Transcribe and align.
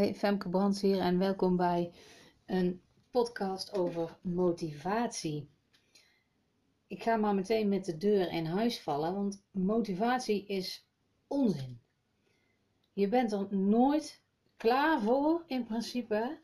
Hoi, 0.00 0.14
Femke 0.14 0.48
Brands 0.48 0.80
hier 0.80 0.98
en 0.98 1.18
welkom 1.18 1.56
bij 1.56 1.92
een 2.46 2.80
podcast 3.10 3.72
over 3.72 4.18
motivatie. 4.20 5.48
Ik 6.86 7.02
ga 7.02 7.16
maar 7.16 7.34
meteen 7.34 7.68
met 7.68 7.84
de 7.84 7.96
deur 7.96 8.32
in 8.32 8.46
huis 8.46 8.80
vallen, 8.80 9.14
want 9.14 9.42
motivatie 9.50 10.46
is 10.46 10.88
onzin. 11.26 11.80
Je 12.92 13.08
bent 13.08 13.32
er 13.32 13.56
nooit 13.56 14.22
klaar 14.56 15.00
voor, 15.00 15.44
in 15.46 15.64
principe, 15.64 16.38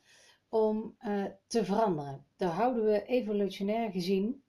om 0.49 0.97
uh, 1.01 1.25
te 1.47 1.65
veranderen. 1.65 2.25
Daar 2.37 2.53
houden 2.53 2.85
we 2.85 3.07
evolutionair 3.07 3.91
gezien, 3.91 4.43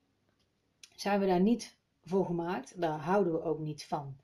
zijn 0.94 1.20
we 1.20 1.26
daar 1.26 1.40
niet 1.40 1.78
voor 2.04 2.24
gemaakt, 2.24 2.80
daar 2.80 2.98
houden 2.98 3.32
we 3.32 3.42
ook 3.42 3.58
niet 3.58 3.86
van. 3.86 4.16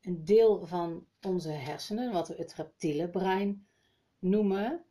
Een 0.00 0.24
deel 0.24 0.66
van 0.66 1.06
onze 1.22 1.50
hersenen, 1.50 2.12
wat 2.12 2.28
het 2.28 2.54
reptiele 2.54 3.08
brein 3.08 3.66
noemen, 4.18 4.84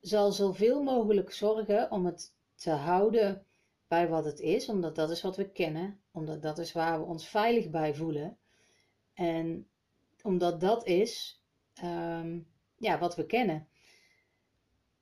zal 0.00 0.32
zoveel 0.32 0.82
mogelijk 0.82 1.32
zorgen 1.32 1.90
om 1.90 2.06
het 2.06 2.34
te 2.54 2.70
houden 2.70 3.46
bij 3.88 4.08
wat 4.08 4.24
het 4.24 4.40
is, 4.40 4.68
omdat 4.68 4.94
dat 4.94 5.10
is 5.10 5.22
wat 5.22 5.36
we 5.36 5.50
kennen, 5.50 6.00
omdat 6.12 6.42
dat 6.42 6.58
is 6.58 6.72
waar 6.72 6.98
we 6.98 7.06
ons 7.06 7.28
veilig 7.28 7.70
bij 7.70 7.94
voelen. 7.94 8.38
En 9.14 9.68
omdat 10.22 10.60
dat 10.60 10.86
is 10.86 11.42
um, 11.84 12.46
ja, 12.76 12.98
wat 12.98 13.16
we 13.16 13.26
kennen. 13.26 13.68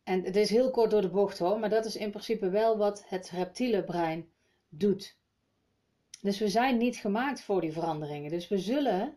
En 0.02 0.24
het 0.24 0.36
is 0.36 0.50
heel 0.50 0.70
kort 0.70 0.90
door 0.90 1.00
de 1.00 1.10
bocht 1.10 1.38
hoor, 1.38 1.58
maar 1.58 1.70
dat 1.70 1.84
is 1.84 1.96
in 1.96 2.10
principe 2.10 2.48
wel 2.48 2.76
wat 2.76 3.04
het 3.08 3.30
reptiele 3.30 3.84
brein 3.84 4.28
doet. 4.68 5.16
Dus 6.20 6.38
we 6.38 6.48
zijn 6.48 6.76
niet 6.76 6.96
gemaakt 6.96 7.40
voor 7.40 7.60
die 7.60 7.72
veranderingen. 7.72 8.30
Dus 8.30 8.48
we 8.48 8.58
zullen 8.58 9.16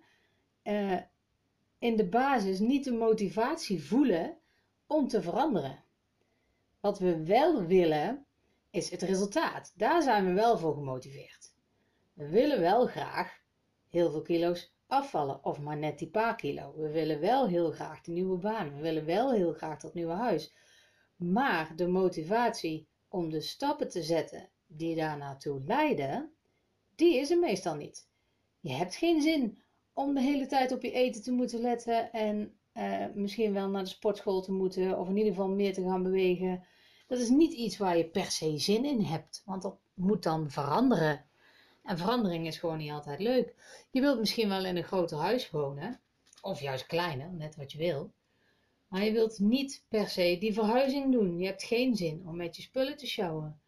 uh, 0.63 0.97
in 1.79 1.95
de 1.95 2.07
basis 2.07 2.59
niet 2.59 2.83
de 2.83 2.91
motivatie 2.91 3.83
voelen 3.83 4.37
om 4.89 5.07
te 5.07 5.21
veranderen. 5.21 5.83
Wat 6.79 6.99
we 6.99 7.25
wel 7.25 7.63
willen, 7.65 8.25
is 8.69 8.89
het 8.89 9.01
resultaat. 9.01 9.73
Daar 9.75 10.01
zijn 10.01 10.25
we 10.25 10.33
wel 10.33 10.57
voor 10.57 10.73
gemotiveerd. 10.73 11.53
We 12.13 12.29
willen 12.29 12.59
wel 12.59 12.85
graag 12.85 13.41
heel 13.89 14.11
veel 14.11 14.21
kilo's 14.21 14.73
afvallen, 14.87 15.43
of 15.43 15.59
maar 15.59 15.77
net 15.77 15.99
die 15.99 16.09
paar 16.09 16.35
kilo. 16.35 16.73
We 16.75 16.89
willen 16.89 17.19
wel 17.19 17.47
heel 17.47 17.71
graag 17.71 18.01
de 18.01 18.11
nieuwe 18.11 18.37
baan. 18.37 18.75
We 18.75 18.81
willen 18.81 19.05
wel 19.05 19.31
heel 19.31 19.53
graag 19.53 19.79
dat 19.79 19.93
nieuwe 19.93 20.13
huis. 20.13 20.53
Maar 21.15 21.75
de 21.75 21.87
motivatie 21.87 22.87
om 23.07 23.29
de 23.29 23.41
stappen 23.41 23.89
te 23.89 24.03
zetten 24.03 24.49
die 24.67 24.95
daar 24.95 25.17
naartoe 25.17 25.61
leiden, 25.65 26.33
die 26.95 27.17
is 27.17 27.31
er 27.31 27.39
meestal 27.39 27.75
niet. 27.75 28.07
Je 28.59 28.71
hebt 28.71 28.95
geen 28.95 29.21
zin 29.21 29.61
om 29.93 30.13
de 30.13 30.21
hele 30.21 30.45
tijd 30.45 30.71
op 30.71 30.81
je 30.81 30.91
eten 30.91 31.21
te 31.21 31.31
moeten 31.31 31.61
letten 31.61 32.11
en 32.11 32.58
uh, 32.73 33.05
misschien 33.13 33.53
wel 33.53 33.69
naar 33.69 33.83
de 33.83 33.89
sportschool 33.89 34.41
te 34.41 34.51
moeten 34.51 34.97
of 34.97 35.07
in 35.07 35.17
ieder 35.17 35.31
geval 35.31 35.49
meer 35.49 35.73
te 35.73 35.83
gaan 35.83 36.03
bewegen. 36.03 36.63
Dat 37.07 37.19
is 37.19 37.29
niet 37.29 37.53
iets 37.53 37.77
waar 37.77 37.97
je 37.97 38.05
per 38.05 38.31
se 38.31 38.57
zin 38.57 38.85
in 38.85 39.01
hebt, 39.01 39.41
want 39.45 39.61
dat 39.61 39.77
moet 39.93 40.23
dan 40.23 40.51
veranderen. 40.51 41.25
En 41.83 41.97
verandering 41.97 42.47
is 42.47 42.57
gewoon 42.57 42.77
niet 42.77 42.91
altijd 42.91 43.19
leuk. 43.19 43.55
Je 43.91 44.01
wilt 44.01 44.19
misschien 44.19 44.49
wel 44.49 44.65
in 44.65 44.77
een 44.77 44.83
groter 44.83 45.17
huis 45.17 45.49
wonen, 45.49 45.99
of 46.41 46.61
juist 46.61 46.85
kleiner, 46.85 47.33
net 47.33 47.55
wat 47.55 47.71
je 47.71 47.77
wil. 47.77 48.11
Maar 48.87 49.03
je 49.03 49.11
wilt 49.11 49.39
niet 49.39 49.85
per 49.87 50.09
se 50.09 50.37
die 50.39 50.53
verhuizing 50.53 51.11
doen. 51.11 51.39
Je 51.39 51.45
hebt 51.45 51.63
geen 51.63 51.95
zin 51.95 52.23
om 52.27 52.35
met 52.35 52.55
je 52.55 52.61
spullen 52.61 52.97
te 52.97 53.07
sjouwen. 53.07 53.61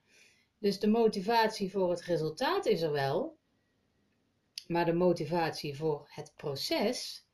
Dus 0.58 0.80
de 0.80 0.88
motivatie 0.88 1.72
voor 1.72 1.90
het 1.90 2.02
resultaat 2.02 2.66
is 2.66 2.82
er 2.82 2.92
wel, 2.92 3.38
maar 4.68 4.86
de 4.86 4.94
motivatie 4.94 5.78
voor 5.78 6.08
het 6.10 6.34
proces 6.36 7.26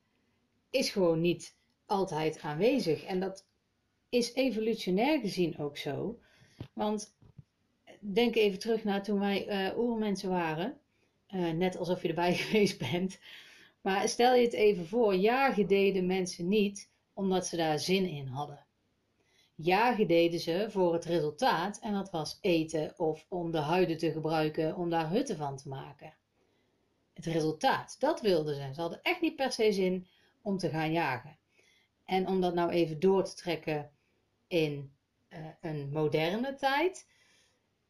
is 0.70 0.90
gewoon 0.90 1.20
niet 1.20 1.56
altijd 1.88 2.40
aanwezig. 2.40 3.04
En 3.04 3.20
dat 3.20 3.46
is 4.08 4.34
evolutionair 4.34 5.20
gezien 5.20 5.58
ook 5.58 5.76
zo. 5.76 6.18
Want 6.72 7.16
denk 8.00 8.34
even 8.34 8.58
terug 8.58 8.84
naar 8.84 9.02
toen 9.02 9.18
wij 9.18 9.70
uh, 9.70 9.78
oermensen 9.78 10.28
waren. 10.30 10.78
Uh, 11.34 11.50
net 11.50 11.76
alsof 11.76 12.02
je 12.02 12.08
erbij 12.08 12.34
geweest 12.42 12.78
bent. 12.90 13.18
Maar 13.80 14.08
stel 14.08 14.34
je 14.34 14.44
het 14.44 14.52
even 14.52 14.86
voor, 14.86 15.14
jagen 15.14 15.66
deden 15.66 16.06
mensen 16.06 16.48
niet 16.48 16.90
omdat 17.12 17.46
ze 17.46 17.56
daar 17.56 17.78
zin 17.78 18.06
in 18.08 18.26
hadden. 18.26 18.66
Jagen 19.54 20.06
deden 20.06 20.40
ze 20.40 20.66
voor 20.68 20.92
het 20.92 21.04
resultaat 21.04 21.78
en 21.78 21.92
dat 21.92 22.10
was 22.10 22.38
eten 22.40 22.94
of 22.96 23.26
om 23.28 23.50
de 23.50 23.58
huiden 23.58 23.98
te 23.98 24.12
gebruiken 24.12 24.76
om 24.76 24.90
daar 24.90 25.10
hutten 25.10 25.36
van 25.36 25.56
te 25.56 25.68
maken. 25.68 26.14
Het 27.12 27.26
resultaat, 27.26 27.96
dat 27.98 28.20
wilden 28.20 28.54
ze. 28.54 28.70
Ze 28.74 28.80
hadden 28.80 29.02
echt 29.02 29.20
niet 29.20 29.36
per 29.36 29.52
se 29.52 29.72
zin 29.72 30.06
om 30.42 30.58
te 30.58 30.68
gaan 30.68 30.92
jagen. 30.92 31.38
En 32.08 32.26
om 32.26 32.40
dat 32.40 32.54
nou 32.54 32.70
even 32.70 33.00
door 33.00 33.24
te 33.24 33.34
trekken 33.34 33.90
in 34.46 34.92
uh, 35.28 35.46
een 35.60 35.90
moderne 35.92 36.54
tijd, 36.54 37.08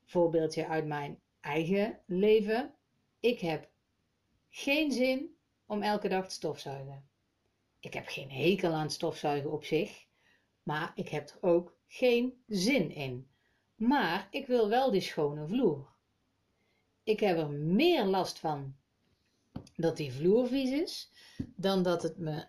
voorbeeldje 0.05 0.67
uit 0.67 0.87
mijn 0.87 1.21
eigen 1.41 2.01
leven. 2.06 2.75
Ik 3.21 3.41
heb 3.41 3.71
geen 4.49 4.93
zin 4.93 5.37
om 5.67 5.83
elke 5.83 6.09
dag 6.09 6.29
te 6.29 6.34
stofzuigen. 6.34 7.09
Ik 7.81 7.95
heb 7.95 8.06
geen 8.06 8.31
hekel 8.31 8.73
aan 8.73 8.91
stofzuigen 8.91 9.53
op 9.53 9.65
zich, 9.65 10.06
maar 10.62 10.93
ik 10.95 11.09
heb 11.09 11.29
er 11.29 11.49
ook 11.49 11.77
geen 11.87 12.43
zin 12.47 12.91
in. 12.91 13.31
Maar 13.75 14.29
ik 14.31 14.47
wil 14.47 14.69
wel 14.69 14.91
die 14.91 15.00
schone 15.00 15.47
vloer. 15.47 15.89
Ik 17.03 17.21
heb 17.21 17.39
er 17.39 17.50
meer 17.50 18.05
last 18.05 18.39
van 18.39 18.77
dat 19.77 19.97
die 19.97 20.12
vloer 20.12 20.49
vies 20.49 20.71
is, 20.71 21.12
dan 21.56 21.83
dat 21.83 22.03
het 22.03 22.19
me 22.19 22.49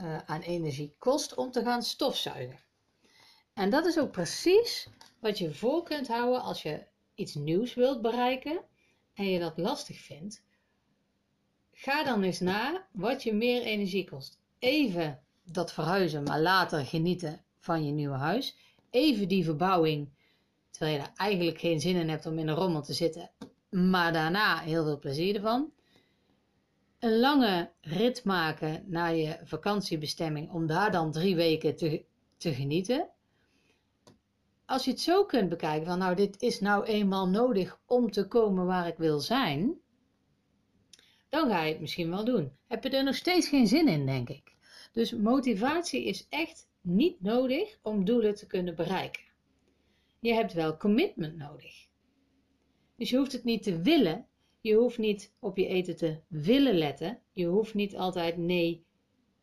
uh, 0.00 0.18
aan 0.26 0.40
energie 0.40 0.94
kost 0.98 1.34
om 1.34 1.50
te 1.50 1.62
gaan 1.62 1.82
stofzuigen. 1.82 2.58
En 3.52 3.70
dat 3.70 3.86
is 3.86 3.98
ook 3.98 4.10
precies 4.10 4.88
wat 5.20 5.38
je 5.38 5.54
voor 5.54 5.82
kunt 5.82 6.08
houden 6.08 6.42
als 6.42 6.62
je 6.62 6.86
iets 7.14 7.34
nieuws 7.34 7.74
wilt 7.74 8.02
bereiken 8.02 8.60
en 9.14 9.30
je 9.30 9.38
dat 9.38 9.58
lastig 9.58 10.00
vindt. 10.00 10.42
Ga 11.72 12.04
dan 12.04 12.22
eens 12.22 12.40
na 12.40 12.86
wat 12.92 13.22
je 13.22 13.32
meer 13.32 13.62
energie 13.62 14.08
kost. 14.08 14.38
Even 14.58 15.22
dat 15.42 15.72
verhuizen, 15.72 16.22
maar 16.22 16.40
later 16.40 16.86
genieten 16.86 17.44
van 17.58 17.86
je 17.86 17.92
nieuwe 17.92 18.16
huis. 18.16 18.56
Even 18.90 19.28
die 19.28 19.44
verbouwing, 19.44 20.08
terwijl 20.70 20.96
je 20.96 21.02
er 21.02 21.12
eigenlijk 21.16 21.58
geen 21.58 21.80
zin 21.80 21.96
in 21.96 22.08
hebt 22.08 22.26
om 22.26 22.38
in 22.38 22.48
een 22.48 22.54
rommel 22.54 22.82
te 22.82 22.92
zitten, 22.92 23.30
maar 23.70 24.12
daarna 24.12 24.58
heel 24.58 24.84
veel 24.84 24.98
plezier 24.98 25.34
ervan 25.34 25.72
een 27.04 27.18
lange 27.18 27.72
rit 27.80 28.24
maken 28.24 28.84
naar 28.86 29.14
je 29.14 29.38
vakantiebestemming 29.42 30.50
om 30.50 30.66
daar 30.66 30.90
dan 30.90 31.12
drie 31.12 31.36
weken 31.36 31.76
te, 31.76 32.04
te 32.36 32.54
genieten. 32.54 33.08
Als 34.66 34.84
je 34.84 34.90
het 34.90 35.00
zo 35.00 35.24
kunt 35.24 35.48
bekijken 35.48 35.86
van 35.86 35.98
nou 35.98 36.14
dit 36.14 36.42
is 36.42 36.60
nou 36.60 36.84
eenmaal 36.84 37.28
nodig 37.28 37.80
om 37.86 38.10
te 38.10 38.26
komen 38.26 38.66
waar 38.66 38.86
ik 38.86 38.96
wil 38.96 39.20
zijn, 39.20 39.80
dan 41.28 41.48
ga 41.48 41.62
je 41.62 41.72
het 41.72 41.80
misschien 41.80 42.10
wel 42.10 42.24
doen. 42.24 42.52
Heb 42.66 42.82
je 42.82 42.90
er 42.90 43.04
nog 43.04 43.14
steeds 43.14 43.48
geen 43.48 43.66
zin 43.66 43.88
in, 43.88 44.06
denk 44.06 44.28
ik. 44.28 44.54
Dus 44.92 45.12
motivatie 45.12 46.04
is 46.04 46.26
echt 46.28 46.68
niet 46.80 47.20
nodig 47.20 47.78
om 47.82 48.04
doelen 48.04 48.34
te 48.34 48.46
kunnen 48.46 48.74
bereiken. 48.74 49.22
Je 50.20 50.32
hebt 50.32 50.52
wel 50.52 50.76
commitment 50.76 51.36
nodig. 51.36 51.88
Dus 52.96 53.10
je 53.10 53.16
hoeft 53.16 53.32
het 53.32 53.44
niet 53.44 53.62
te 53.62 53.82
willen, 53.82 54.26
je 54.64 54.74
hoeft 54.74 54.98
niet 54.98 55.32
op 55.38 55.56
je 55.56 55.66
eten 55.66 55.96
te 55.96 56.18
willen 56.28 56.74
letten. 56.74 57.18
Je 57.32 57.46
hoeft 57.46 57.74
niet 57.74 57.96
altijd 57.96 58.36
nee 58.36 58.84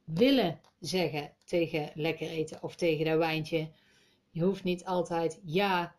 willen 0.04 0.59
zeggen 0.80 1.34
tegen 1.45 1.92
lekker 1.95 2.28
eten 2.28 2.63
of 2.63 2.75
tegen 2.75 3.06
dat 3.06 3.18
wijntje. 3.18 3.69
Je 4.31 4.44
hoeft 4.44 4.63
niet 4.63 4.86
altijd 4.86 5.40
ja 5.44 5.95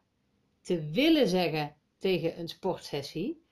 te 0.61 0.91
willen 0.91 1.29
zeggen 1.29 1.75
tegen 1.99 2.39
een 2.39 2.49
sportsessie. 2.49 3.43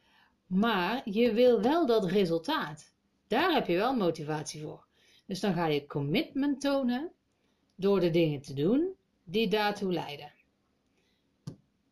Maar 0.46 1.10
je 1.10 1.32
wil 1.32 1.60
wel 1.60 1.86
dat 1.86 2.04
resultaat. 2.04 2.94
Daar 3.26 3.52
heb 3.52 3.66
je 3.66 3.76
wel 3.76 3.96
motivatie 3.96 4.62
voor. 4.62 4.86
Dus 5.26 5.40
dan 5.40 5.54
ga 5.54 5.66
je 5.66 5.86
commitment 5.86 6.60
tonen 6.60 7.12
door 7.74 8.00
de 8.00 8.10
dingen 8.10 8.40
te 8.40 8.54
doen 8.54 8.94
die 9.24 9.48
daartoe 9.48 9.92
leiden. 9.92 10.32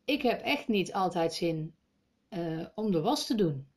Ik 0.05 0.21
heb 0.21 0.41
echt 0.41 0.67
niet 0.67 0.93
altijd 0.93 1.33
zin 1.33 1.73
uh, 2.29 2.67
om 2.75 2.91
de 2.91 3.01
was 3.01 3.25
te 3.25 3.35
doen. 3.35 3.67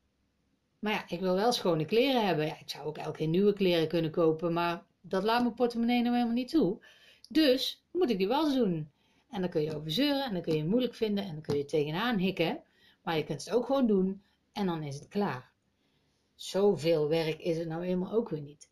Maar 0.83 0.93
ja, 0.93 1.05
ik 1.09 1.21
wil 1.21 1.35
wel 1.35 1.53
schone 1.53 1.85
kleren 1.85 2.27
hebben. 2.27 2.47
Ja, 2.47 2.59
ik 2.59 2.71
zou 2.71 2.87
ook 2.87 2.99
elke 2.99 3.17
keer 3.17 3.27
nieuwe 3.27 3.53
kleren 3.53 3.89
kunnen 3.89 4.11
kopen, 4.11 4.53
maar 4.53 4.83
dat 5.01 5.23
laat 5.23 5.43
mijn 5.43 5.55
portemonnee 5.55 6.03
nou 6.03 6.15
helemaal 6.15 6.35
niet 6.35 6.49
toe. 6.49 6.85
Dus 7.29 7.85
moet 7.93 8.11
ik 8.11 8.19
die 8.19 8.29
was 8.29 8.55
doen. 8.55 8.91
En 9.31 9.41
dan 9.41 9.51
kun 9.51 9.63
je 9.63 9.77
over 9.77 9.91
zeuren 9.91 10.25
en 10.25 10.33
dan 10.33 10.43
kun 10.43 10.53
je 10.53 10.59
het 10.59 10.69
moeilijk 10.69 10.95
vinden 10.95 11.25
en 11.25 11.33
dan 11.33 11.43
kun 11.43 11.57
je 11.57 11.65
tegenaan 11.65 12.19
hikken. 12.19 12.63
Maar 13.03 13.17
je 13.17 13.25
kunt 13.25 13.45
het 13.45 13.55
ook 13.55 13.67
gewoon 13.67 13.87
doen 13.87 14.23
en 14.53 14.67
dan 14.67 14.83
is 14.83 14.95
het 14.95 15.09
klaar. 15.09 15.51
Zoveel 16.35 17.09
werk 17.09 17.39
is 17.39 17.59
het 17.59 17.69
nou 17.69 17.85
helemaal 17.85 18.13
ook 18.13 18.29
weer 18.29 18.43
niet. 18.43 18.71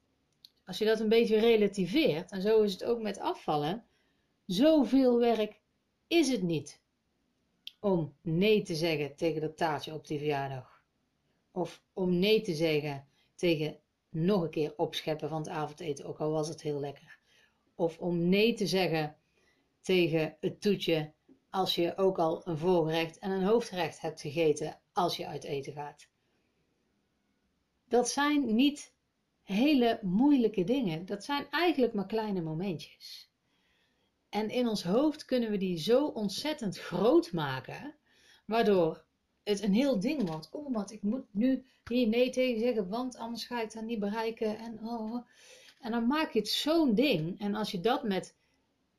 Als 0.64 0.78
je 0.78 0.84
dat 0.84 1.00
een 1.00 1.08
beetje 1.08 1.38
relativeert, 1.38 2.30
en 2.30 2.42
zo 2.42 2.62
is 2.62 2.72
het 2.72 2.84
ook 2.84 3.00
met 3.00 3.18
afvallen, 3.18 3.84
zoveel 4.46 5.18
werk 5.18 5.60
is 6.06 6.28
het 6.28 6.42
niet 6.42 6.80
om 7.80 8.14
nee 8.22 8.62
te 8.62 8.74
zeggen 8.74 9.16
tegen 9.16 9.40
dat 9.40 9.56
taartje 9.56 9.94
op 9.94 10.06
die 10.06 10.18
verjaardag. 10.18 10.79
Of 11.52 11.82
om 11.92 12.18
nee 12.18 12.40
te 12.40 12.54
zeggen 12.54 13.06
tegen 13.34 13.80
nog 14.08 14.42
een 14.42 14.50
keer 14.50 14.74
opscheppen 14.76 15.28
van 15.28 15.38
het 15.38 15.48
avondeten, 15.48 16.04
ook 16.04 16.18
al 16.18 16.30
was 16.30 16.48
het 16.48 16.62
heel 16.62 16.80
lekker. 16.80 17.18
of 17.74 17.98
om 17.98 18.28
nee 18.28 18.54
te 18.54 18.66
zeggen 18.66 19.16
tegen 19.80 20.36
het 20.40 20.60
toetje 20.60 21.12
als 21.50 21.74
je 21.74 21.96
ook 21.96 22.18
al 22.18 22.46
een 22.46 22.58
voorgerecht 22.58 23.18
en 23.18 23.30
een 23.30 23.44
hoofdgerecht 23.44 24.00
hebt 24.00 24.20
gegeten 24.20 24.80
als 24.92 25.16
je 25.16 25.26
uit 25.26 25.44
eten 25.44 25.72
gaat. 25.72 26.08
Dat 27.88 28.08
zijn 28.08 28.54
niet 28.54 28.94
hele 29.42 29.98
moeilijke 30.02 30.64
dingen. 30.64 31.06
Dat 31.06 31.24
zijn 31.24 31.46
eigenlijk 31.50 31.92
maar 31.92 32.06
kleine 32.06 32.40
momentjes. 32.40 33.30
En 34.28 34.50
in 34.50 34.68
ons 34.68 34.82
hoofd 34.82 35.24
kunnen 35.24 35.50
we 35.50 35.56
die 35.56 35.78
zo 35.78 36.06
ontzettend 36.06 36.78
groot 36.78 37.32
maken, 37.32 37.94
waardoor 38.46 39.04
het 39.50 39.62
een 39.62 39.74
heel 39.74 40.00
ding 40.00 40.28
wordt. 40.28 40.48
Oh, 40.52 40.72
want 40.72 40.92
ik 40.92 41.02
moet 41.02 41.24
nu 41.30 41.64
hier 41.88 42.08
nee 42.08 42.30
tegen 42.30 42.60
zeggen, 42.60 42.88
want 42.88 43.16
anders 43.16 43.44
ga 43.44 43.62
ik 43.62 43.72
dat 43.72 43.82
niet 43.82 43.98
bereiken. 43.98 44.58
En, 44.58 44.78
oh. 44.82 45.24
en 45.80 45.90
dan 45.90 46.06
maak 46.06 46.32
je 46.32 46.38
het 46.38 46.48
zo'n 46.48 46.94
ding. 46.94 47.40
En 47.40 47.54
als 47.54 47.70
je 47.70 47.80
dat 47.80 48.04
met 48.04 48.34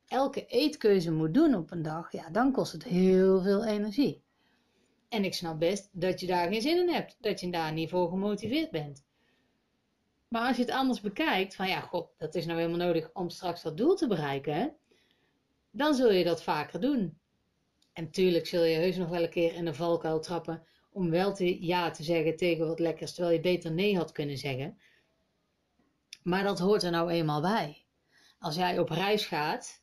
elke 0.08 0.46
eetkeuze 0.46 1.12
moet 1.12 1.34
doen 1.34 1.56
op 1.56 1.72
een 1.72 1.82
dag, 1.82 2.12
ja, 2.12 2.30
dan 2.30 2.52
kost 2.52 2.72
het 2.72 2.84
heel 2.84 3.42
veel 3.42 3.66
energie. 3.66 4.22
En 5.10 5.26
ik 5.26 5.34
snap 5.34 5.60
best 5.60 5.90
dat 5.92 6.20
je 6.20 6.28
daar 6.28 6.52
geen 6.52 6.62
zin 6.62 6.78
in 6.78 6.90
hebt, 6.90 7.18
dat 7.20 7.40
je 7.40 7.50
daar 7.50 7.74
niet 7.74 7.90
voor 7.90 8.10
gemotiveerd 8.10 8.72
bent. 8.72 9.04
Maar 10.28 10.48
als 10.48 10.56
je 10.58 10.64
het 10.64 10.72
anders 10.72 11.02
bekijkt, 11.02 11.56
van 11.56 11.68
ja, 11.68 11.80
god, 11.80 12.08
dat 12.18 12.36
is 12.36 12.46
nou 12.46 12.60
helemaal 12.60 12.88
nodig 12.88 13.10
om 13.14 13.30
straks 13.30 13.62
dat 13.62 13.78
doel 13.78 13.96
te 13.96 14.08
bereiken, 14.08 14.76
dan 15.72 15.96
zul 15.96 16.12
je 16.12 16.24
dat 16.24 16.44
vaker 16.44 16.82
doen. 16.82 17.20
En 18.02 18.12
tuurlijk 18.12 18.48
zul 18.48 18.64
je 18.64 18.76
heus 18.76 18.98
nog 18.98 19.10
wel 19.10 19.24
een 19.24 19.30
keer 19.30 19.54
in 19.54 19.66
de 19.66 19.74
valkuil 19.74 20.20
trappen 20.20 20.64
om 20.92 21.10
wel 21.10 21.34
te 21.34 21.66
ja 21.66 21.92
te 21.92 22.04
zeggen 22.04 22.38
tegen 22.38 22.68
wat 22.68 22.80
lekkers, 22.80 23.14
terwijl 23.14 23.36
je 23.36 23.42
beter 23.42 23.72
nee 23.72 23.98
had 23.98 24.12
kunnen 24.12 24.38
zeggen. 24.38 24.78
Maar 26.24 26.44
dat 26.44 26.60
hoort 26.60 26.84
er 26.84 26.92
nou 26.92 27.12
eenmaal 27.12 27.42
bij. 27.42 27.86
Als 28.40 28.56
jij 28.56 28.80
op 28.80 28.90
reis 28.90 29.26
gaat, 29.26 29.82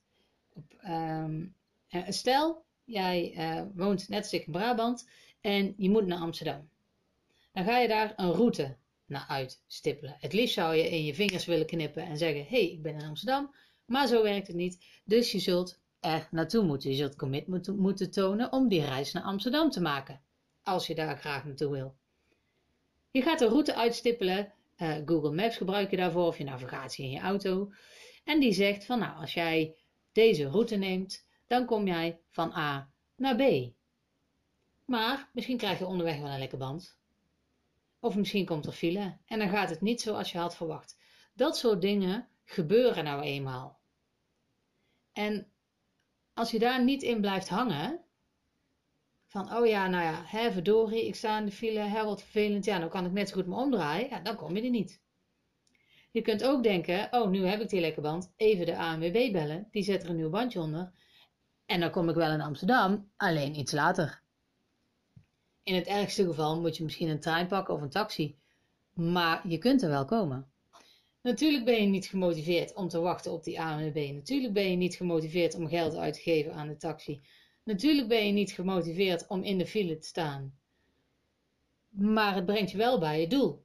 op, 0.53 0.75
ehm, 0.81 1.47
eh, 1.89 2.03
stel 2.09 2.65
jij 2.85 3.35
uh, 3.37 3.63
woont 3.75 4.09
net 4.09 4.23
als 4.23 4.33
ik 4.33 4.47
in 4.47 4.53
Brabant 4.53 5.09
en 5.41 5.75
je 5.77 5.91
moet 5.91 6.07
naar 6.07 6.19
Amsterdam. 6.19 6.69
Dan 7.53 7.65
ga 7.65 7.79
je 7.79 7.89
daar 7.89 8.13
een 8.17 8.33
route 8.33 8.77
naar 9.07 9.27
uitstippelen. 9.29 10.17
Het 10.19 10.33
liefst 10.33 10.55
zou 10.55 10.75
je 10.75 10.91
in 10.91 11.05
je 11.05 11.15
vingers 11.15 11.45
willen 11.45 11.67
knippen 11.67 12.03
en 12.03 12.19
zeggen: 12.19 12.43
hé, 12.43 12.49
hey, 12.49 12.71
ik 12.71 12.83
ben 12.83 12.95
in 12.95 13.09
Amsterdam. 13.09 13.55
Maar 13.85 14.07
zo 14.07 14.23
werkt 14.23 14.47
het 14.47 14.57
niet. 14.57 14.85
Dus 15.05 15.33
je 15.33 15.39
zult 15.39 15.81
er 16.01 16.29
naartoe 16.31 16.65
moeten. 16.65 16.91
Je 16.91 16.97
zult 16.97 17.17
commitment 17.17 17.77
moeten 17.77 18.11
tonen 18.11 18.53
om 18.53 18.69
die 18.69 18.85
reis 18.85 19.13
naar 19.13 19.23
Amsterdam 19.23 19.71
te 19.71 19.81
maken. 19.81 20.21
Als 20.63 20.87
je 20.87 20.95
daar 20.95 21.19
graag 21.19 21.45
naartoe 21.45 21.71
wil. 21.71 21.97
Je 23.11 23.23
gaat 23.23 23.41
een 23.41 23.49
route 23.49 23.75
uitstippelen. 23.75 24.53
Uh, 24.77 24.97
Google 25.05 25.33
Maps 25.33 25.57
gebruik 25.57 25.91
je 25.91 25.97
daarvoor 25.97 26.27
of 26.27 26.39
je 26.39 26.45
navigatie 26.45 27.05
in 27.05 27.11
je 27.11 27.21
auto. 27.21 27.73
En 28.25 28.41
die 28.41 28.53
zegt 28.53 28.85
van 28.85 28.99
nou, 28.99 29.21
als 29.21 29.35
jij 29.35 29.77
deze 30.13 30.49
route 30.49 30.77
neemt, 30.77 31.27
dan 31.47 31.67
kom 31.67 31.87
jij 31.87 32.21
van 32.31 32.53
A 32.53 32.91
naar 33.17 33.37
B. 33.37 33.73
Maar 34.85 35.31
misschien 35.33 35.57
krijg 35.57 35.79
je 35.79 35.87
onderweg 35.87 36.21
wel 36.21 36.31
een 36.31 36.39
lekker 36.39 36.59
band. 36.59 36.99
Of 38.01 38.17
misschien 38.17 38.47
komt 38.47 38.67
er 38.67 38.73
file 38.73 39.17
en 39.27 39.39
dan 39.39 39.49
gaat 39.49 39.71
het 39.71 39.81
niet 39.81 40.01
zoals 40.01 40.33
je 40.33 40.39
had 40.39 40.57
verwacht. 40.57 40.99
Dat 41.35 41.57
soort 41.57 41.81
dingen 41.81 42.29
gebeuren 42.45 43.05
nou 43.05 43.23
eenmaal. 43.23 43.79
En 45.13 45.53
als 46.39 46.51
je 46.51 46.59
daar 46.59 46.85
niet 46.85 47.03
in 47.03 47.21
blijft 47.21 47.49
hangen, 47.49 48.01
van 49.27 49.57
oh 49.57 49.67
ja, 49.67 49.87
nou 49.87 50.05
ja, 50.05 50.23
hè, 50.27 50.53
verdorie, 50.53 51.07
ik 51.07 51.15
sta 51.15 51.39
in 51.39 51.45
de 51.45 51.53
file, 51.53 51.81
hè, 51.81 52.05
wat 52.05 52.23
vervelend, 52.23 52.65
ja, 52.65 52.79
dan 52.79 52.89
kan 52.89 53.07
ik 53.07 53.13
net 53.13 53.29
zo 53.29 53.35
goed 53.35 53.47
me 53.47 53.55
omdraaien, 53.55 54.09
ja, 54.09 54.21
dan 54.21 54.37
kom 54.37 54.57
je 54.57 54.63
er 54.63 54.71
niet. 54.71 55.01
Je 56.11 56.23
kunt 56.23 56.45
ook 56.45 56.63
denken, 56.63 57.09
oh, 57.11 57.29
nu 57.29 57.47
heb 57.47 57.61
ik 57.61 57.69
die 57.69 57.81
lekke 57.81 58.01
band, 58.01 58.33
even 58.37 58.67
de 58.67 58.77
ANWB 58.77 59.33
bellen, 59.33 59.69
die 59.71 59.83
zet 59.83 60.03
er 60.03 60.11
een 60.11 60.17
nieuw 60.17 60.31
bandje 60.31 60.61
onder, 60.61 60.93
en 61.67 61.81
dan 61.81 61.91
kom 61.91 62.09
ik 62.09 62.15
wel 62.15 62.31
in 62.31 62.41
Amsterdam, 62.41 63.11
alleen 63.17 63.59
iets 63.59 63.73
later. 63.73 64.23
In 65.63 65.75
het 65.75 65.87
ergste 65.87 66.25
geval 66.25 66.61
moet 66.61 66.77
je 66.77 66.85
misschien 66.85 67.09
een 67.09 67.21
trein 67.21 67.47
pakken 67.47 67.75
of 67.75 67.81
een 67.81 67.91
taxi, 67.91 68.39
maar 68.93 69.49
je 69.49 69.59
kunt 69.59 69.83
er 69.83 69.89
wel 69.89 70.05
komen. 70.05 70.53
Natuurlijk 71.29 71.65
ben 71.65 71.83
je 71.83 71.87
niet 71.87 72.07
gemotiveerd 72.07 72.75
om 72.75 72.89
te 72.89 73.01
wachten 73.01 73.33
op 73.33 73.45
die 73.45 73.61
ANWB. 73.61 74.11
Natuurlijk 74.13 74.53
ben 74.53 74.71
je 74.71 74.77
niet 74.77 74.95
gemotiveerd 74.95 75.55
om 75.55 75.69
geld 75.69 75.95
uit 75.95 76.15
te 76.15 76.21
geven 76.21 76.55
aan 76.55 76.69
de 76.69 76.77
taxi. 76.77 77.21
Natuurlijk 77.65 78.09
ben 78.09 78.27
je 78.27 78.33
niet 78.33 78.53
gemotiveerd 78.53 79.27
om 79.27 79.43
in 79.43 79.59
de 79.59 79.67
file 79.67 79.99
te 79.99 80.07
staan. 80.07 80.59
Maar 81.89 82.35
het 82.35 82.47
brengt 82.47 82.71
je 82.71 82.77
wel 82.77 82.99
bij 82.99 83.21
je 83.21 83.27
doel. 83.27 83.65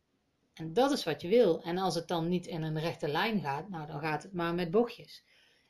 En 0.53 0.73
dat 0.73 0.91
is 0.91 1.03
wat 1.03 1.21
je 1.21 1.27
wil. 1.27 1.61
En 1.61 1.77
als 1.77 1.95
het 1.95 2.07
dan 2.07 2.27
niet 2.27 2.47
in 2.47 2.61
een 2.61 2.79
rechte 2.79 3.07
lijn 3.07 3.41
gaat, 3.41 3.69
nou 3.69 3.87
dan 3.87 3.99
gaat 3.99 4.23
het 4.23 4.33
maar 4.33 4.53
met 4.53 4.71
bochtjes. 4.71 5.23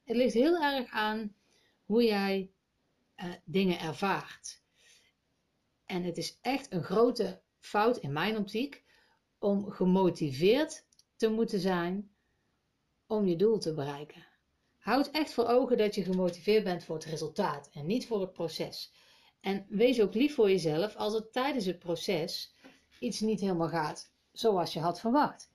Het 0.04 0.18
ligt 0.18 0.34
heel 0.34 0.62
erg 0.64 0.92
aan 0.92 1.36
hoe 1.86 2.04
jij 2.04 2.52
uh, 3.18 3.34
dingen 3.46 3.80
ervaart. 3.80 4.62
En 5.86 6.04
het 6.04 6.18
is 6.18 6.38
echt 6.42 6.72
een 6.72 6.84
grote 6.84 7.42
fout 7.60 7.98
in 7.98 8.14
mijn 8.14 8.38
optiek 8.38 8.84
om 9.40 9.72
gemotiveerd 9.72 10.86
te 11.24 11.30
moeten 11.30 11.60
zijn 11.60 12.12
om 13.08 13.28
je 13.28 13.36
doel 13.36 13.60
te 13.60 13.74
bereiken. 13.74 14.26
Houd 14.78 15.12
echt 15.12 15.34
voor 15.34 15.46
ogen 15.46 15.78
dat 15.78 15.96
je 15.96 16.04
gemotiveerd 16.04 16.64
bent 16.64 16.84
voor 16.84 16.96
het 16.96 17.06
resultaat 17.06 17.70
en 17.74 17.86
niet 17.86 18.08
voor 18.08 18.22
het 18.22 18.34
proces. 18.34 18.94
En 19.42 19.66
wees 19.70 20.02
ook 20.02 20.14
lief 20.14 20.36
voor 20.36 20.50
jezelf 20.50 20.96
als 20.96 21.14
het 21.14 21.34
tijdens 21.34 21.66
het 21.66 21.80
proces 21.80 22.56
iets 23.00 23.20
niet 23.20 23.40
helemaal 23.40 23.68
gaat 23.68 24.12
zoals 24.32 24.74
je 24.74 24.80
had 24.80 25.00
verwacht. 25.00 25.52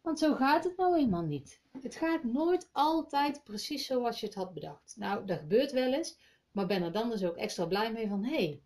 Want 0.00 0.18
zo 0.18 0.34
gaat 0.34 0.64
het 0.64 0.76
nou 0.76 0.98
eenmaal 0.98 1.22
niet. 1.22 1.60
Het 1.82 1.96
gaat 1.96 2.24
nooit 2.24 2.68
altijd 2.72 3.44
precies 3.44 3.86
zoals 3.86 4.20
je 4.20 4.26
het 4.26 4.34
had 4.34 4.54
bedacht. 4.54 4.94
Nou, 4.96 5.26
dat 5.26 5.38
gebeurt 5.38 5.72
wel 5.72 5.92
eens, 5.92 6.18
maar 6.50 6.66
ben 6.66 6.82
er 6.82 6.92
dan 6.92 7.10
dus 7.10 7.24
ook 7.24 7.36
extra 7.36 7.66
blij 7.66 7.92
mee 7.92 8.08
van 8.08 8.24
hé, 8.24 8.36
hey, 8.36 8.62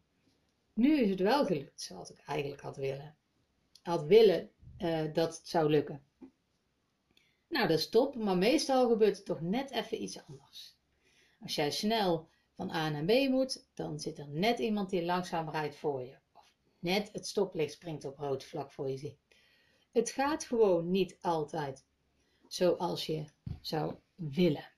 nu 0.72 0.99
is 1.00 1.10
het 1.10 1.20
wel 1.20 1.44
gelukt 1.46 1.81
zoals 1.81 2.10
ik 2.10 2.22
eigenlijk 2.26 2.60
had 2.60 2.76
willen. 2.76 3.16
Had 3.82 4.04
willen 4.04 4.50
uh, 4.78 5.12
dat 5.12 5.37
het 5.37 5.49
zou 5.49 5.70
lukken. 5.70 6.10
Nou, 7.52 7.69
dat 7.69 7.78
is 7.78 7.88
top, 7.88 8.14
maar 8.14 8.37
meestal 8.37 8.88
gebeurt 8.88 9.16
het 9.16 9.26
toch 9.26 9.40
net 9.40 9.70
even 9.70 10.02
iets 10.02 10.26
anders. 10.26 10.76
Als 11.40 11.54
jij 11.54 11.71
snel 11.71 12.28
van 12.54 12.71
A 12.71 12.88
naar 12.88 13.04
B 13.04 13.28
moet, 13.28 13.66
dan 13.75 14.00
zit 14.00 14.18
er 14.18 14.28
net 14.28 14.59
iemand 14.59 14.90
die 14.90 15.04
langzaam 15.04 15.50
rijdt 15.50 15.76
voor 15.76 16.02
je. 16.02 16.16
Of 16.32 16.52
net 16.78 17.12
het 17.12 17.26
stoplicht 17.26 17.73
springt 17.73 18.04
op 18.04 18.18
rood 18.18 18.44
vlak 18.44 18.73
voor 18.73 18.90
je 18.90 18.97
zit. 18.97 19.16
Het 19.90 20.11
gaat 20.11 20.44
gewoon 20.44 20.90
niet 20.90 21.16
altijd 21.21 21.85
zoals 22.49 23.06
je 23.06 23.25
zou 23.61 23.94
willen. 24.14 24.71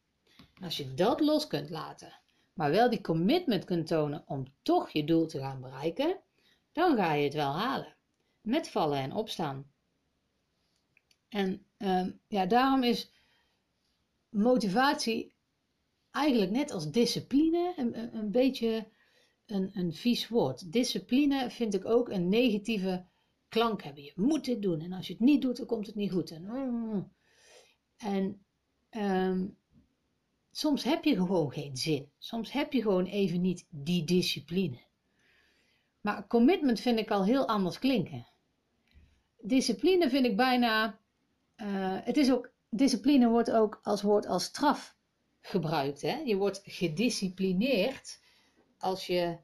Als 0.62 0.76
je 0.76 0.94
dat 0.94 1.20
los 1.20 1.46
kunt 1.46 1.70
laten, 1.70 2.20
maar 2.52 2.70
wel 2.70 2.90
die 2.90 3.00
commitment 3.00 3.64
kunt 3.64 3.86
tonen 3.86 4.24
om 4.26 4.44
toch 4.62 4.90
je 4.90 5.04
doel 5.04 5.26
te 5.26 5.38
gaan 5.38 5.60
bereiken, 5.60 6.20
dan 6.72 6.96
ga 6.96 7.12
je 7.12 7.24
het 7.24 7.34
wel 7.34 7.52
halen. 7.52 7.96
Met 8.40 8.68
vallen 8.68 8.98
en 8.98 9.14
opstaan. 9.14 9.72
En 11.28 11.66
uh, 11.84 12.06
ja, 12.28 12.46
daarom 12.46 12.82
is 12.82 13.12
motivatie 14.28 15.34
eigenlijk 16.10 16.50
net 16.50 16.70
als 16.70 16.90
discipline 16.90 17.72
een, 17.76 18.16
een 18.16 18.30
beetje 18.30 18.88
een, 19.46 19.70
een 19.72 19.92
vies 19.92 20.28
woord. 20.28 20.72
Discipline 20.72 21.50
vind 21.50 21.74
ik 21.74 21.84
ook 21.84 22.08
een 22.08 22.28
negatieve 22.28 23.06
klank 23.48 23.82
hebben. 23.82 24.02
Je 24.02 24.12
moet 24.14 24.44
dit 24.44 24.62
doen 24.62 24.80
en 24.80 24.92
als 24.92 25.06
je 25.06 25.12
het 25.12 25.22
niet 25.22 25.42
doet, 25.42 25.56
dan 25.56 25.66
komt 25.66 25.86
het 25.86 25.94
niet 25.94 26.12
goed. 26.12 26.30
En, 26.30 26.42
mm. 26.42 27.12
en 27.96 28.44
um, 28.90 29.58
soms 30.50 30.84
heb 30.84 31.04
je 31.04 31.14
gewoon 31.14 31.52
geen 31.52 31.76
zin. 31.76 32.12
Soms 32.18 32.52
heb 32.52 32.72
je 32.72 32.82
gewoon 32.82 33.06
even 33.06 33.40
niet 33.40 33.66
die 33.70 34.04
discipline. 34.04 34.78
Maar 36.00 36.26
commitment 36.26 36.80
vind 36.80 36.98
ik 36.98 37.10
al 37.10 37.24
heel 37.24 37.48
anders 37.48 37.78
klinken. 37.78 38.26
Discipline 39.38 40.10
vind 40.10 40.26
ik 40.26 40.36
bijna 40.36 41.00
uh, 41.56 41.96
het 42.02 42.16
is 42.16 42.32
ook, 42.32 42.52
discipline 42.68 43.28
wordt 43.28 43.50
ook 43.50 43.80
als 43.82 44.02
woord 44.02 44.26
als 44.26 44.44
straf 44.44 44.96
gebruikt. 45.40 46.02
Hè? 46.02 46.16
Je 46.16 46.36
wordt 46.36 46.60
gedisciplineerd 46.64 48.20
als 48.78 49.06
je 49.06 49.38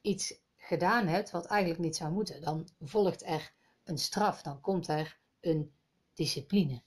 iets 0.00 0.34
gedaan 0.56 1.06
hebt 1.06 1.30
wat 1.30 1.46
eigenlijk 1.46 1.80
niet 1.80 1.96
zou 1.96 2.12
moeten. 2.12 2.40
Dan 2.40 2.68
volgt 2.80 3.24
er 3.24 3.52
een 3.84 3.98
straf, 3.98 4.42
dan 4.42 4.60
komt 4.60 4.88
er 4.88 5.18
een 5.40 5.72
discipline. 6.14 6.82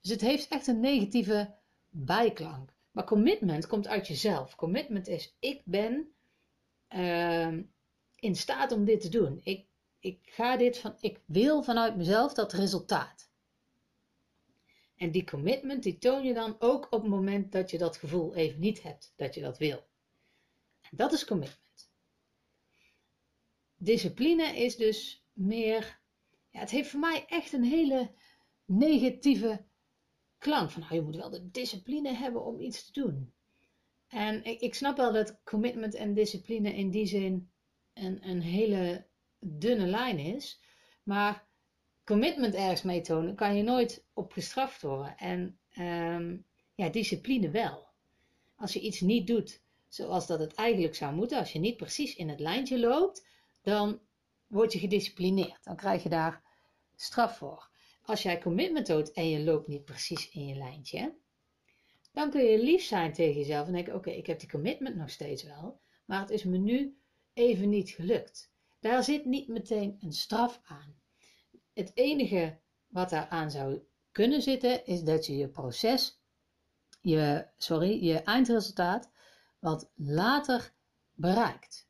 Dus 0.00 0.10
het 0.10 0.20
heeft 0.20 0.48
echt 0.48 0.66
een 0.66 0.80
negatieve 0.80 1.54
bijklank. 1.88 2.74
Maar 2.90 3.04
commitment 3.04 3.66
komt 3.66 3.86
uit 3.88 4.06
jezelf. 4.06 4.54
Commitment 4.54 5.08
is: 5.08 5.36
ik 5.38 5.62
ben 5.64 6.08
uh, 6.94 7.52
in 8.16 8.34
staat 8.34 8.72
om 8.72 8.84
dit 8.84 9.00
te 9.00 9.08
doen. 9.08 9.40
Ik, 9.42 9.66
ik 9.98 10.18
ga 10.22 10.56
dit 10.56 10.78
van, 10.78 10.94
ik 11.00 11.20
wil 11.24 11.62
vanuit 11.62 11.96
mezelf 11.96 12.34
dat 12.34 12.52
resultaat. 12.52 13.25
En 14.96 15.10
die 15.10 15.24
commitment, 15.24 15.82
die 15.82 15.98
toon 15.98 16.24
je 16.24 16.34
dan 16.34 16.56
ook 16.58 16.84
op 16.90 17.00
het 17.02 17.10
moment 17.10 17.52
dat 17.52 17.70
je 17.70 17.78
dat 17.78 17.96
gevoel 17.96 18.34
even 18.34 18.60
niet 18.60 18.82
hebt, 18.82 19.12
dat 19.16 19.34
je 19.34 19.40
dat 19.40 19.58
wil. 19.58 19.86
En 20.80 20.96
dat 20.96 21.12
is 21.12 21.24
commitment. 21.24 21.90
Discipline 23.76 24.56
is 24.56 24.76
dus 24.76 25.24
meer, 25.32 26.00
ja, 26.50 26.60
het 26.60 26.70
heeft 26.70 26.90
voor 26.90 27.00
mij 27.00 27.24
echt 27.26 27.52
een 27.52 27.64
hele 27.64 28.10
negatieve 28.64 29.64
klank 30.38 30.70
van, 30.70 30.80
nou, 30.82 30.94
je 30.94 31.02
moet 31.02 31.16
wel 31.16 31.30
de 31.30 31.50
discipline 31.50 32.12
hebben 32.12 32.44
om 32.44 32.60
iets 32.60 32.86
te 32.86 33.00
doen. 33.00 33.32
En 34.08 34.44
ik, 34.44 34.60
ik 34.60 34.74
snap 34.74 34.96
wel 34.96 35.12
dat 35.12 35.42
commitment 35.44 35.94
en 35.94 36.14
discipline 36.14 36.74
in 36.74 36.90
die 36.90 37.06
zin 37.06 37.50
een, 37.94 38.28
een 38.28 38.40
hele 38.40 39.06
dunne 39.38 39.86
lijn 39.86 40.18
is. 40.18 40.60
Maar 41.02 41.45
commitment 42.06 42.54
ergens 42.54 42.82
mee 42.82 43.00
tonen, 43.00 43.34
kan 43.34 43.56
je 43.56 43.62
nooit 43.62 44.04
op 44.12 44.32
gestraft 44.32 44.82
worden. 44.82 45.16
En 45.16 45.58
um, 45.78 46.44
ja, 46.74 46.88
discipline 46.88 47.50
wel. 47.50 47.86
Als 48.56 48.72
je 48.72 48.80
iets 48.80 49.00
niet 49.00 49.26
doet 49.26 49.62
zoals 49.88 50.26
dat 50.26 50.38
het 50.38 50.54
eigenlijk 50.54 50.94
zou 50.94 51.14
moeten, 51.14 51.38
als 51.38 51.52
je 51.52 51.58
niet 51.58 51.76
precies 51.76 52.16
in 52.16 52.28
het 52.28 52.40
lijntje 52.40 52.78
loopt, 52.78 53.26
dan 53.62 54.00
word 54.46 54.72
je 54.72 54.78
gedisciplineerd. 54.78 55.64
Dan 55.64 55.76
krijg 55.76 56.02
je 56.02 56.08
daar 56.08 56.42
straf 56.96 57.36
voor. 57.36 57.70
Als 58.02 58.22
jij 58.22 58.40
commitment 58.40 58.86
doet 58.86 59.12
en 59.12 59.28
je 59.28 59.44
loopt 59.44 59.68
niet 59.68 59.84
precies 59.84 60.30
in 60.30 60.46
je 60.46 60.54
lijntje, 60.54 61.14
dan 62.12 62.30
kun 62.30 62.44
je 62.44 62.62
lief 62.62 62.82
zijn 62.82 63.12
tegen 63.12 63.40
jezelf 63.40 63.66
en 63.66 63.72
denken: 63.72 63.94
Oké, 63.94 64.10
ik 64.10 64.26
heb 64.26 64.40
die 64.40 64.50
commitment 64.50 64.96
nog 64.96 65.10
steeds 65.10 65.42
wel, 65.42 65.80
maar 66.04 66.20
het 66.20 66.30
is 66.30 66.44
me 66.44 66.56
nu 66.56 66.98
even 67.32 67.68
niet 67.68 67.90
gelukt. 67.90 68.50
Daar 68.80 69.04
zit 69.04 69.24
niet 69.24 69.48
meteen 69.48 69.96
een 70.00 70.12
straf 70.12 70.60
aan. 70.64 71.00
Het 71.76 71.90
enige 71.94 72.58
wat 72.86 73.10
daaraan 73.10 73.50
zou 73.50 73.82
kunnen 74.12 74.42
zitten, 74.42 74.86
is 74.86 75.02
dat 75.02 75.26
je 75.26 75.36
je 75.36 75.48
proces, 75.48 76.20
je, 77.00 77.46
sorry, 77.56 78.04
je 78.04 78.22
eindresultaat 78.22 79.10
wat 79.58 79.90
later 79.94 80.72
bereikt. 81.12 81.88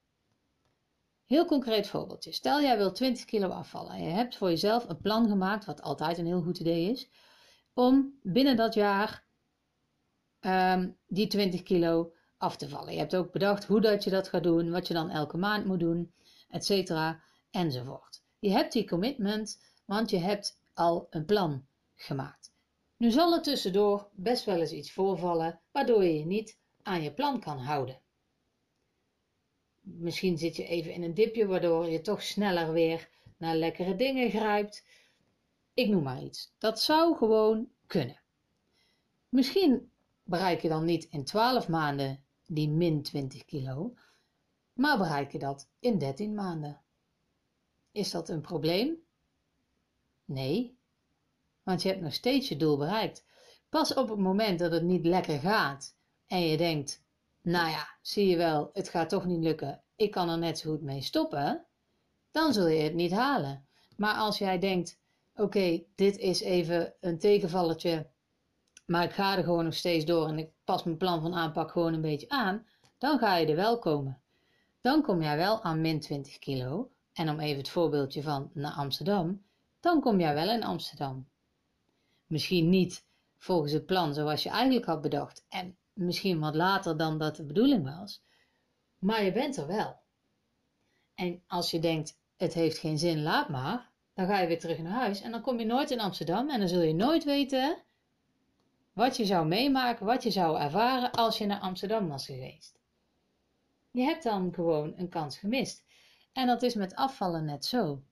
Heel 1.26 1.44
concreet 1.44 1.86
voorbeeldje. 1.86 2.32
Stel 2.32 2.60
jij 2.60 2.76
wil 2.76 2.92
20 2.92 3.24
kilo 3.24 3.48
afvallen 3.48 3.92
en 3.92 4.02
je 4.02 4.10
hebt 4.10 4.36
voor 4.36 4.48
jezelf 4.48 4.88
een 4.88 5.00
plan 5.00 5.28
gemaakt, 5.28 5.64
wat 5.64 5.82
altijd 5.82 6.18
een 6.18 6.26
heel 6.26 6.42
goed 6.42 6.58
idee 6.58 6.90
is, 6.90 7.08
om 7.74 8.18
binnen 8.22 8.56
dat 8.56 8.74
jaar 8.74 9.24
um, 10.40 10.98
die 11.06 11.26
20 11.26 11.62
kilo 11.62 12.12
af 12.36 12.56
te 12.56 12.68
vallen. 12.68 12.92
Je 12.92 12.98
hebt 12.98 13.16
ook 13.16 13.32
bedacht 13.32 13.64
hoe 13.64 13.80
dat 13.80 14.04
je 14.04 14.10
dat 14.10 14.28
gaat 14.28 14.42
doen, 14.42 14.70
wat 14.70 14.86
je 14.86 14.94
dan 14.94 15.10
elke 15.10 15.36
maand 15.36 15.64
moet 15.64 15.80
doen, 15.80 16.14
etc. 16.48 16.92
enzovoort. 17.50 18.24
Je 18.38 18.50
hebt 18.50 18.72
die 18.72 18.88
commitment, 18.88 19.60
want 19.86 20.10
je 20.10 20.18
hebt 20.18 20.60
al 20.74 21.06
een 21.10 21.24
plan 21.24 21.66
gemaakt. 21.94 22.52
Nu 22.96 23.10
zal 23.10 23.34
er 23.34 23.42
tussendoor 23.42 24.08
best 24.12 24.44
wel 24.44 24.60
eens 24.60 24.72
iets 24.72 24.92
voorvallen 24.92 25.60
waardoor 25.72 26.04
je 26.04 26.18
je 26.18 26.26
niet 26.26 26.58
aan 26.82 27.02
je 27.02 27.12
plan 27.12 27.40
kan 27.40 27.58
houden. 27.58 28.00
Misschien 29.80 30.38
zit 30.38 30.56
je 30.56 30.66
even 30.66 30.92
in 30.92 31.02
een 31.02 31.14
dipje 31.14 31.46
waardoor 31.46 31.88
je 31.88 32.00
toch 32.00 32.22
sneller 32.22 32.72
weer 32.72 33.08
naar 33.36 33.56
lekkere 33.56 33.96
dingen 33.96 34.30
grijpt. 34.30 34.84
Ik 35.74 35.88
noem 35.88 36.02
maar 36.02 36.22
iets. 36.22 36.54
Dat 36.58 36.80
zou 36.80 37.16
gewoon 37.16 37.68
kunnen. 37.86 38.20
Misschien 39.28 39.90
bereik 40.22 40.62
je 40.62 40.68
dan 40.68 40.84
niet 40.84 41.04
in 41.04 41.24
12 41.24 41.68
maanden 41.68 42.24
die 42.46 42.68
min 42.68 43.02
20 43.02 43.44
kilo, 43.44 43.94
maar 44.72 44.98
bereik 44.98 45.32
je 45.32 45.38
dat 45.38 45.68
in 45.78 45.98
13 45.98 46.34
maanden. 46.34 46.80
Is 47.92 48.10
dat 48.10 48.28
een 48.28 48.40
probleem? 48.40 49.05
Nee, 50.26 50.78
want 51.62 51.82
je 51.82 51.88
hebt 51.88 52.00
nog 52.00 52.14
steeds 52.14 52.48
je 52.48 52.56
doel 52.56 52.76
bereikt. 52.76 53.24
Pas 53.68 53.94
op 53.94 54.08
het 54.08 54.18
moment 54.18 54.58
dat 54.58 54.72
het 54.72 54.82
niet 54.82 55.04
lekker 55.04 55.38
gaat 55.38 55.96
en 56.26 56.40
je 56.40 56.56
denkt, 56.56 57.04
nou 57.42 57.70
ja, 57.70 57.88
zie 58.02 58.26
je 58.26 58.36
wel, 58.36 58.70
het 58.72 58.88
gaat 58.88 59.08
toch 59.08 59.24
niet 59.24 59.42
lukken, 59.42 59.82
ik 59.96 60.10
kan 60.10 60.28
er 60.28 60.38
net 60.38 60.58
zo 60.58 60.70
goed 60.70 60.82
mee 60.82 61.02
stoppen, 61.02 61.66
dan 62.30 62.52
zul 62.52 62.66
je 62.66 62.82
het 62.82 62.94
niet 62.94 63.12
halen. 63.12 63.66
Maar 63.96 64.14
als 64.14 64.38
jij 64.38 64.58
denkt, 64.58 65.00
oké, 65.34 65.82
dit 65.94 66.18
is 66.18 66.40
even 66.40 66.94
een 67.00 67.18
tegenvalletje, 67.18 68.10
maar 68.86 69.04
ik 69.04 69.12
ga 69.12 69.36
er 69.36 69.44
gewoon 69.44 69.64
nog 69.64 69.74
steeds 69.74 70.04
door 70.04 70.28
en 70.28 70.38
ik 70.38 70.50
pas 70.64 70.84
mijn 70.84 70.96
plan 70.96 71.20
van 71.20 71.34
aanpak 71.34 71.70
gewoon 71.70 71.94
een 71.94 72.00
beetje 72.00 72.28
aan, 72.28 72.66
dan 72.98 73.18
ga 73.18 73.36
je 73.36 73.46
er 73.46 73.56
wel 73.56 73.78
komen. 73.78 74.20
Dan 74.80 75.02
kom 75.02 75.22
jij 75.22 75.36
wel 75.36 75.62
aan 75.62 75.80
min 75.80 76.00
20 76.00 76.38
kilo. 76.38 76.90
En 77.12 77.28
om 77.28 77.40
even 77.40 77.58
het 77.58 77.68
voorbeeldje 77.68 78.22
van 78.22 78.50
naar 78.54 78.72
Amsterdam, 78.72 79.44
dan 79.86 80.00
kom 80.00 80.20
jij 80.20 80.34
wel 80.34 80.50
in 80.50 80.64
Amsterdam. 80.64 81.28
Misschien 82.26 82.68
niet 82.68 83.04
volgens 83.38 83.72
het 83.72 83.86
plan 83.86 84.14
zoals 84.14 84.42
je 84.42 84.48
eigenlijk 84.48 84.86
had 84.86 85.00
bedacht 85.00 85.44
en 85.48 85.76
misschien 85.92 86.40
wat 86.40 86.54
later 86.54 86.96
dan 86.96 87.18
dat 87.18 87.36
de 87.36 87.44
bedoeling 87.44 87.96
was, 87.96 88.22
maar 88.98 89.24
je 89.24 89.32
bent 89.32 89.56
er 89.56 89.66
wel. 89.66 89.96
En 91.14 91.42
als 91.46 91.70
je 91.70 91.78
denkt, 91.78 92.18
het 92.36 92.54
heeft 92.54 92.78
geen 92.78 92.98
zin, 92.98 93.22
laat 93.22 93.48
maar, 93.48 93.90
dan 94.14 94.26
ga 94.26 94.38
je 94.38 94.46
weer 94.46 94.58
terug 94.58 94.78
naar 94.78 94.92
huis 94.92 95.20
en 95.20 95.30
dan 95.30 95.40
kom 95.40 95.58
je 95.58 95.66
nooit 95.66 95.90
in 95.90 96.00
Amsterdam 96.00 96.50
en 96.50 96.58
dan 96.58 96.68
zul 96.68 96.82
je 96.82 96.94
nooit 96.94 97.24
weten 97.24 97.82
wat 98.92 99.16
je 99.16 99.24
zou 99.24 99.46
meemaken, 99.46 100.06
wat 100.06 100.22
je 100.22 100.30
zou 100.30 100.60
ervaren 100.60 101.10
als 101.10 101.38
je 101.38 101.46
naar 101.46 101.60
Amsterdam 101.60 102.08
was 102.08 102.26
geweest. 102.26 102.78
Je 103.90 104.02
hebt 104.02 104.22
dan 104.22 104.54
gewoon 104.54 104.94
een 104.96 105.08
kans 105.08 105.38
gemist. 105.38 105.84
En 106.32 106.46
dat 106.46 106.62
is 106.62 106.74
met 106.74 106.94
afvallen 106.94 107.44
net 107.44 107.64
zo. 107.64 108.02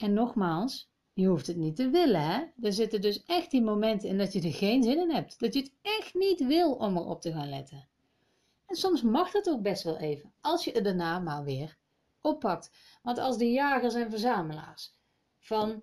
En 0.00 0.12
nogmaals, 0.12 0.90
je 1.12 1.26
hoeft 1.26 1.46
het 1.46 1.56
niet 1.56 1.76
te 1.76 1.90
willen, 1.90 2.20
hè? 2.20 2.44
Er 2.60 2.72
zitten 2.72 3.00
dus 3.00 3.24
echt 3.24 3.50
die 3.50 3.62
momenten 3.62 4.08
in 4.08 4.18
dat 4.18 4.32
je 4.32 4.42
er 4.42 4.52
geen 4.52 4.82
zin 4.82 4.98
in 4.98 5.10
hebt. 5.10 5.38
Dat 5.38 5.54
je 5.54 5.60
het 5.60 5.72
echt 5.82 6.14
niet 6.14 6.46
wil 6.46 6.72
om 6.72 6.96
erop 6.96 7.20
te 7.20 7.32
gaan 7.32 7.48
letten. 7.48 7.88
En 8.66 8.76
soms 8.76 9.02
mag 9.02 9.30
dat 9.30 9.48
ook 9.48 9.62
best 9.62 9.82
wel 9.82 9.98
even, 9.98 10.32
als 10.40 10.64
je 10.64 10.70
het 10.72 10.84
daarna 10.84 11.18
maar 11.18 11.44
weer 11.44 11.76
oppakt. 12.20 12.70
Want 13.02 13.18
als 13.18 13.38
de 13.38 13.50
jagers 13.50 13.94
en 13.94 14.10
verzamelaars 14.10 14.94
van 15.38 15.82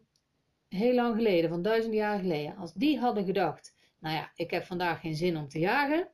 heel 0.67 0.93
lang 0.93 1.15
geleden, 1.15 1.49
van 1.49 1.61
duizend 1.61 1.93
jaar 1.93 2.19
geleden, 2.19 2.55
als 2.55 2.73
die 2.73 2.99
hadden 2.99 3.25
gedacht, 3.25 3.75
nou 3.99 4.15
ja, 4.15 4.31
ik 4.35 4.51
heb 4.51 4.63
vandaag 4.63 4.99
geen 4.99 5.15
zin 5.15 5.37
om 5.37 5.47
te 5.47 5.59
jagen, 5.59 6.09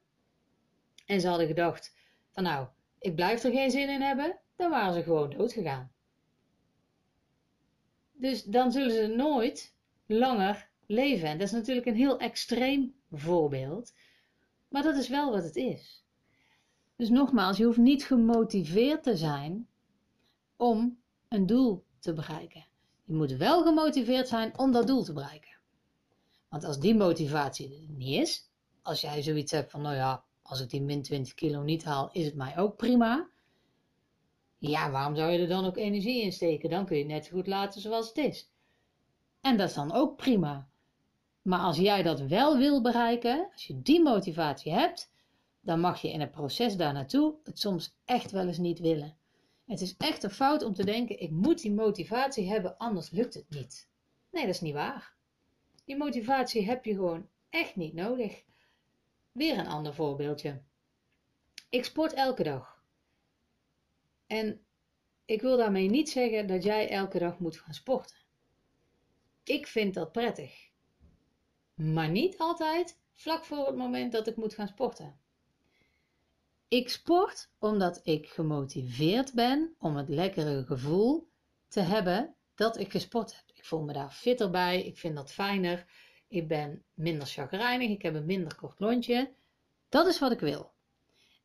en 1.06 1.22
ze 1.22 1.28
hadden 1.28 1.48
gedacht 1.48 1.96
van 2.32 2.44
nou, 2.44 2.68
ik 3.00 3.16
blijf 3.16 3.44
er 3.44 3.52
geen 3.52 3.72
zin 3.72 3.90
in 3.90 4.02
hebben, 4.02 4.40
dan 4.56 4.70
waren 4.70 4.94
ze 4.94 5.04
gewoon 5.04 5.30
dood 5.30 5.54
gegaan. 5.54 5.93
Dus 8.14 8.44
dan 8.44 8.72
zullen 8.72 8.92
ze 8.92 9.16
nooit 9.16 9.76
langer 10.06 10.70
leven. 10.86 11.28
En 11.28 11.38
dat 11.38 11.48
is 11.48 11.54
natuurlijk 11.54 11.88
een 11.88 11.96
heel 11.96 12.20
extreem 12.20 12.96
voorbeeld, 13.12 13.94
maar 14.68 14.84
dat 14.84 14.96
is 14.96 15.08
wel 15.08 15.32
wat 15.32 15.44
het 15.44 15.56
is. 15.56 16.06
Dus 16.96 17.10
nogmaals, 17.10 17.58
je 17.58 17.66
hoeft 17.66 17.78
niet 17.78 18.06
gemotiveerd 18.06 19.04
te 19.04 19.18
zijn 19.18 19.68
om 20.56 20.98
een 21.28 21.46
doel 21.46 21.84
te 22.00 22.14
bereiken. 22.14 22.66
Je 23.04 23.14
moet 23.14 23.32
wel 23.32 23.64
gemotiveerd 23.64 24.28
zijn 24.28 24.58
om 24.58 24.72
dat 24.72 24.88
doel 24.88 25.04
te 25.04 25.14
bereiken. 25.14 25.58
Want 26.50 26.64
als 26.64 26.80
die 26.80 26.96
motivatie 26.96 27.74
er 27.74 27.94
niet 27.96 28.22
is, 28.22 28.50
als 28.82 29.02
jij 29.02 29.22
zoiets 29.22 29.52
hebt 29.52 29.72
van, 29.72 29.82
nou 29.82 29.96
ja, 29.96 30.24
als 30.42 30.62
ik 30.62 30.70
die 30.70 30.82
min 30.82 31.02
20 31.02 31.34
kilo 31.34 31.62
niet 31.62 31.84
haal, 31.84 32.10
is 32.12 32.26
het 32.26 32.36
mij 32.36 32.58
ook 32.58 32.78
prima. 32.78 33.30
Ja, 34.70 34.92
waarom 34.92 35.16
zou 35.16 35.32
je 35.32 35.40
er 35.40 35.48
dan 35.48 35.66
ook 35.66 35.78
energie 35.78 36.22
in 36.22 36.32
steken? 36.32 36.70
Dan 36.70 36.86
kun 36.86 36.98
je 36.98 37.04
het 37.04 37.12
net 37.12 37.26
zo 37.26 37.32
goed 37.32 37.48
laten 37.48 37.82
zoals 37.82 38.08
het 38.08 38.18
is. 38.18 38.52
En 39.42 39.58
dat 39.58 39.70
is 39.70 39.76
dan 39.76 39.94
ook 39.94 40.18
prima. 40.18 40.70
Maar 41.42 41.60
als 41.60 41.78
jij 41.78 42.04
dat 42.04 42.20
wel 42.20 42.58
wil 42.58 42.82
bereiken, 42.82 43.50
als 43.54 43.66
je 43.66 43.82
die 43.82 44.02
motivatie 44.02 44.72
hebt, 44.72 45.12
dan 45.62 45.80
mag 45.80 46.02
je 46.02 46.12
in 46.12 46.20
het 46.20 46.32
proces 46.32 46.76
daar 46.76 46.94
naartoe 46.94 47.36
het 47.44 47.60
soms 47.60 47.98
echt 48.06 48.32
wel 48.32 48.48
eens 48.48 48.58
niet 48.58 48.80
willen. 48.80 49.18
Het 49.66 49.82
is 49.82 49.96
echt 49.98 50.24
een 50.24 50.30
fout 50.30 50.64
om 50.64 50.74
te 50.74 50.86
denken: 50.86 51.20
ik 51.20 51.32
moet 51.32 51.62
die 51.62 51.74
motivatie 51.74 52.50
hebben, 52.50 52.78
anders 52.78 53.10
lukt 53.10 53.34
het 53.34 53.50
niet. 53.50 53.90
Nee, 54.32 54.46
dat 54.46 54.54
is 54.54 54.62
niet 54.62 54.74
waar. 54.74 55.14
Die 55.86 55.98
motivatie 55.98 56.66
heb 56.66 56.86
je 56.86 56.94
gewoon 56.94 57.28
echt 57.50 57.76
niet 57.76 57.94
nodig. 57.94 58.44
Weer 59.32 59.58
een 59.58 59.68
ander 59.68 59.94
voorbeeldje. 59.94 60.62
Ik 61.70 61.86
sport 61.86 62.14
elke 62.14 62.44
dag. 62.44 62.73
En 64.34 64.66
ik 65.26 65.42
wil 65.42 65.58
daarmee 65.58 65.90
niet 65.90 66.10
zeggen 66.10 66.48
dat 66.48 66.64
jij 66.64 66.90
elke 66.90 67.20
dag 67.20 67.40
moet 67.40 67.58
gaan 67.58 67.74
sporten. 67.74 68.16
Ik 69.44 69.68
vind 69.68 69.94
dat 69.94 70.12
prettig. 70.12 70.70
Maar 71.74 72.10
niet 72.10 72.38
altijd 72.38 73.00
vlak 73.14 73.46
voor 73.46 73.66
het 73.66 73.76
moment 73.76 74.12
dat 74.12 74.28
ik 74.28 74.36
moet 74.36 74.54
gaan 74.54 74.68
sporten. 74.68 75.20
Ik 76.68 76.90
sport 76.90 77.50
omdat 77.60 78.00
ik 78.04 78.28
gemotiveerd 78.28 79.34
ben 79.34 79.76
om 79.80 79.96
het 79.96 80.10
lekkere 80.10 80.66
gevoel 80.66 81.30
te 81.68 81.82
hebben 81.82 82.36
dat 82.56 82.78
ik 82.78 82.92
gesport 82.92 83.36
heb. 83.36 83.56
Ik 83.56 83.66
voel 83.66 83.82
me 83.82 83.94
daar 83.94 84.12
fitter 84.12 84.50
bij, 84.50 84.84
ik 84.84 84.98
vind 84.98 85.16
dat 85.16 85.32
fijner, 85.32 85.86
ik 86.28 86.48
ben 86.48 86.84
minder 86.94 87.28
chagrijnig, 87.28 87.90
ik 87.90 88.02
heb 88.02 88.16
een 88.16 88.26
minder 88.26 88.56
kort 88.56 88.80
lontje. 88.80 89.34
Dat 89.90 90.08
is 90.08 90.20
wat 90.20 90.32
ik 90.32 90.40
wil. 90.40 90.74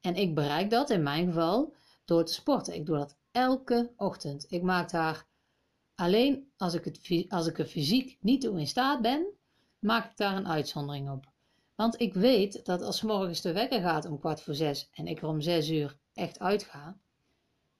En 0.00 0.14
ik 0.14 0.34
bereik 0.34 0.70
dat 0.70 0.90
in 0.90 1.02
mijn 1.02 1.26
geval 1.26 1.76
door 2.08 2.24
te 2.24 2.32
sporten. 2.32 2.74
Ik 2.74 2.86
doe 2.86 2.96
dat 2.96 3.16
elke 3.30 3.92
ochtend. 3.96 4.46
Ik 4.48 4.62
maak 4.62 4.90
daar 4.90 5.26
alleen 5.94 6.52
als 6.56 6.74
ik, 6.74 6.84
het, 6.84 7.24
als 7.28 7.46
ik 7.46 7.58
er 7.58 7.66
fysiek 7.66 8.18
niet 8.20 8.40
toe 8.40 8.58
in 8.58 8.66
staat 8.66 9.02
ben, 9.02 9.26
maak 9.78 10.10
ik 10.10 10.16
daar 10.16 10.36
een 10.36 10.48
uitzondering 10.48 11.10
op. 11.10 11.32
Want 11.74 12.00
ik 12.00 12.14
weet 12.14 12.64
dat 12.64 12.82
als 12.82 13.02
morgens 13.02 13.40
de 13.40 13.52
wekker 13.52 13.80
gaat 13.80 14.06
om 14.06 14.18
kwart 14.18 14.40
voor 14.42 14.54
zes 14.54 14.90
en 14.92 15.06
ik 15.06 15.22
er 15.22 15.28
om 15.28 15.40
zes 15.40 15.70
uur 15.70 15.98
echt 16.14 16.38
uitga, 16.38 16.98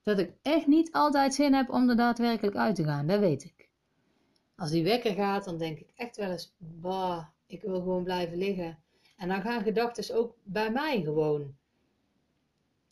dat 0.03 0.19
ik 0.19 0.33
echt 0.43 0.67
niet 0.67 0.93
altijd 0.93 1.35
zin 1.35 1.55
heb 1.55 1.71
om 1.71 1.89
er 1.89 1.97
daadwerkelijk 1.97 2.57
uit 2.57 2.75
te 2.75 2.85
gaan. 2.85 3.07
Dat 3.07 3.21
weet 3.21 3.45
ik. 3.45 3.71
Als 4.57 4.71
die 4.71 4.85
wekker 4.85 5.15
gaat, 5.15 5.45
dan 5.45 5.59
denk 5.59 5.79
ik 5.79 5.93
echt 5.95 6.17
wel 6.17 6.31
eens, 6.31 6.55
bah, 6.59 7.27
Ik 7.47 7.63
wil 7.63 7.75
gewoon 7.75 8.05
blijven 8.05 8.39
liggen. 8.39 8.79
En 9.17 9.29
dan 9.29 9.43
gaan 9.43 9.63
gedachten 9.63 10.17
ook 10.17 10.37
bij 10.43 10.71
mij 10.71 11.03
gewoon. 11.03 11.58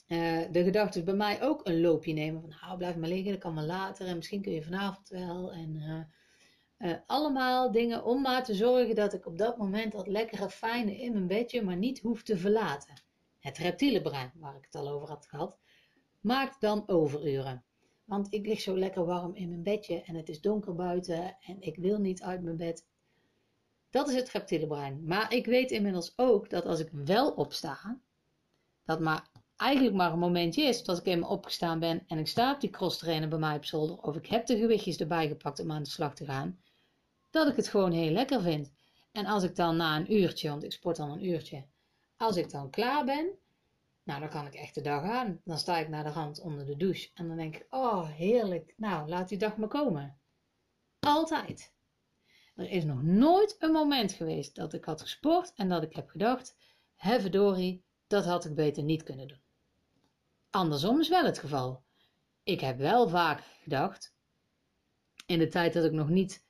Uh, 0.08 0.42
de 0.50 0.64
gedachten 0.64 1.04
bij 1.04 1.14
mij 1.14 1.42
ook 1.42 1.66
een 1.66 1.80
loopje 1.80 2.12
nemen. 2.12 2.40
Van 2.40 2.52
nou, 2.60 2.78
blijf 2.78 2.96
maar 2.96 3.08
liggen, 3.08 3.32
dat 3.32 3.40
kan 3.40 3.54
maar 3.54 3.64
later. 3.64 4.06
En 4.06 4.16
misschien 4.16 4.42
kun 4.42 4.52
je 4.52 4.62
vanavond 4.62 5.08
wel. 5.08 5.52
En 5.52 5.74
uh, 5.74 6.90
uh, 6.90 6.96
allemaal 7.06 7.72
dingen 7.72 8.04
om 8.04 8.22
maar 8.22 8.44
te 8.44 8.54
zorgen 8.54 8.94
dat 8.94 9.12
ik 9.12 9.26
op 9.26 9.38
dat 9.38 9.56
moment 9.56 9.92
dat 9.92 10.06
lekkere 10.06 10.50
fijne 10.50 10.96
in 10.96 11.12
mijn 11.12 11.26
bedje 11.26 11.62
maar 11.62 11.76
niet 11.76 12.00
hoef 12.00 12.22
te 12.22 12.36
verlaten. 12.38 12.94
Het 13.38 13.58
reptiele 13.58 14.02
brein, 14.02 14.32
waar 14.34 14.56
ik 14.56 14.64
het 14.64 14.74
al 14.74 14.88
over 14.88 15.08
had 15.08 15.26
gehad, 15.26 15.58
maakt 16.20 16.60
dan 16.60 16.88
overuren. 16.88 17.64
Want 18.04 18.32
ik 18.34 18.46
lig 18.46 18.60
zo 18.60 18.78
lekker 18.78 19.04
warm 19.04 19.34
in 19.34 19.48
mijn 19.48 19.62
bedje 19.62 20.02
en 20.02 20.14
het 20.14 20.28
is 20.28 20.40
donker 20.40 20.74
buiten 20.74 21.36
en 21.40 21.60
ik 21.60 21.76
wil 21.76 21.98
niet 21.98 22.22
uit 22.22 22.42
mijn 22.42 22.56
bed. 22.56 22.86
Dat 23.90 24.08
is 24.08 24.14
het 24.14 24.30
reptiele 24.30 24.66
brein. 24.66 25.04
Maar 25.04 25.32
ik 25.32 25.46
weet 25.46 25.70
inmiddels 25.70 26.12
ook 26.16 26.50
dat 26.50 26.66
als 26.66 26.80
ik 26.80 26.90
wel 26.92 27.30
opsta, 27.30 28.00
dat 28.84 29.00
maar 29.00 29.28
eigenlijk 29.56 29.96
maar 29.96 30.12
een 30.12 30.18
momentje 30.18 30.62
is 30.62 30.84
dat 30.84 30.98
ik 30.98 31.06
eenmaal 31.06 31.30
opgestaan 31.30 31.78
ben 31.78 32.04
en 32.06 32.18
ik 32.18 32.28
sta 32.28 32.52
op 32.52 32.60
die 32.60 32.70
cross 32.70 32.98
trainer 32.98 33.28
bij 33.28 33.38
mij 33.38 33.56
op 33.56 33.64
zolder 33.64 33.96
of 33.96 34.16
ik 34.16 34.26
heb 34.26 34.46
de 34.46 34.58
gewichtjes 34.58 34.96
erbij 34.96 35.28
gepakt 35.28 35.60
om 35.60 35.72
aan 35.72 35.82
de 35.82 35.88
slag 35.88 36.14
te 36.14 36.24
gaan, 36.24 36.60
dat 37.30 37.48
ik 37.48 37.56
het 37.56 37.68
gewoon 37.68 37.92
heel 37.92 38.10
lekker 38.10 38.42
vind. 38.42 38.72
En 39.12 39.26
als 39.26 39.42
ik 39.42 39.56
dan 39.56 39.76
na 39.76 39.96
een 39.96 40.12
uurtje, 40.12 40.48
want 40.48 40.64
ik 40.64 40.72
sport 40.72 40.96
dan 40.96 41.10
een 41.10 41.26
uurtje, 41.26 41.64
als 42.16 42.36
ik 42.36 42.50
dan 42.50 42.70
klaar 42.70 43.04
ben, 43.04 43.30
nou 44.02 44.20
dan 44.20 44.28
kan 44.28 44.46
ik 44.46 44.54
echt 44.54 44.74
de 44.74 44.80
dag 44.80 45.02
aan. 45.02 45.40
Dan 45.44 45.58
sta 45.58 45.78
ik 45.78 45.88
naar 45.88 46.04
de 46.04 46.10
rand 46.10 46.40
onder 46.40 46.66
de 46.66 46.76
douche 46.76 47.10
en 47.14 47.28
dan 47.28 47.36
denk 47.36 47.56
ik, 47.56 47.66
oh 47.70 48.08
heerlijk, 48.10 48.74
nou 48.76 49.08
laat 49.08 49.28
die 49.28 49.38
dag 49.38 49.56
maar 49.56 49.68
komen. 49.68 50.18
Altijd. 51.00 51.72
Er 52.54 52.70
is 52.70 52.84
nog 52.84 53.02
nooit 53.02 53.56
een 53.58 53.72
moment 53.72 54.12
geweest 54.12 54.54
dat 54.54 54.72
ik 54.72 54.84
had 54.84 55.00
gesport 55.00 55.52
en 55.54 55.68
dat 55.68 55.82
ik 55.82 55.94
heb 55.94 56.08
gedacht, 56.08 56.56
hè 56.94 57.30
dat 58.06 58.24
had 58.24 58.44
ik 58.44 58.54
beter 58.54 58.82
niet 58.82 59.02
kunnen 59.02 59.28
doen. 59.28 59.40
Andersom 60.56 61.00
is 61.00 61.08
wel 61.08 61.24
het 61.24 61.38
geval. 61.38 61.82
Ik 62.42 62.60
heb 62.60 62.78
wel 62.78 63.08
vaak 63.08 63.42
gedacht, 63.62 64.14
in 65.26 65.38
de 65.38 65.48
tijd 65.48 65.72
dat 65.72 65.84
ik 65.84 65.92
nog 65.92 66.08
niet 66.08 66.44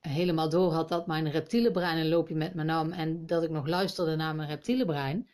helemaal 0.00 0.48
door 0.48 0.72
had 0.72 0.88
dat 0.88 1.06
mijn 1.06 1.30
reptiele 1.30 1.70
brein 1.70 1.98
een 1.98 2.08
loopje 2.08 2.34
met 2.34 2.54
me 2.54 2.62
nam 2.62 2.92
en 2.92 3.26
dat 3.26 3.42
ik 3.42 3.50
nog 3.50 3.66
luisterde 3.66 4.16
naar 4.16 4.34
mijn 4.34 4.48
reptiele 4.48 4.84
brein, 4.84 5.28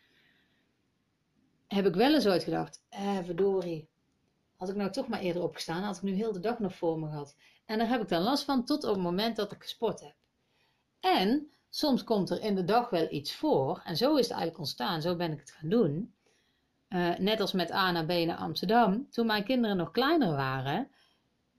heb 1.67 1.85
ik 1.85 1.95
wel 1.95 2.13
eens 2.13 2.27
ooit 2.27 2.43
gedacht, 2.43 2.83
eh, 2.89 3.17
verdorie, 3.23 3.89
had 4.55 4.69
ik 4.69 4.75
nou 4.75 4.91
toch 4.91 5.07
maar 5.07 5.19
eerder 5.19 5.43
opgestaan, 5.43 5.83
had 5.83 5.95
ik 5.97 6.01
nu 6.01 6.13
heel 6.13 6.31
de 6.31 6.39
dag 6.39 6.59
nog 6.59 6.75
voor 6.75 6.99
me 6.99 7.07
gehad. 7.07 7.35
En 7.65 7.77
daar 7.77 7.89
heb 7.89 8.01
ik 8.01 8.07
dan 8.09 8.21
last 8.21 8.43
van 8.43 8.65
tot 8.65 8.83
op 8.83 8.93
het 8.93 9.03
moment 9.03 9.35
dat 9.35 9.51
ik 9.51 9.61
gesport 9.61 9.99
heb. 9.99 10.15
En 10.99 11.51
soms 11.69 12.03
komt 12.03 12.29
er 12.29 12.41
in 12.41 12.55
de 12.55 12.63
dag 12.63 12.89
wel 12.89 13.11
iets 13.11 13.35
voor, 13.35 13.81
en 13.85 13.97
zo 13.97 14.11
is 14.11 14.21
het 14.21 14.31
eigenlijk 14.31 14.59
ontstaan, 14.59 15.01
zo 15.01 15.15
ben 15.15 15.31
ik 15.31 15.39
het 15.39 15.51
gaan 15.51 15.69
doen. 15.69 16.13
Uh, 16.89 17.17
net 17.17 17.39
als 17.39 17.51
met 17.51 17.71
A 17.71 17.91
naar 17.91 18.05
B 18.05 18.11
naar 18.11 18.37
Amsterdam, 18.37 19.09
toen 19.09 19.25
mijn 19.25 19.43
kinderen 19.43 19.77
nog 19.77 19.91
kleiner 19.91 20.35
waren. 20.35 20.89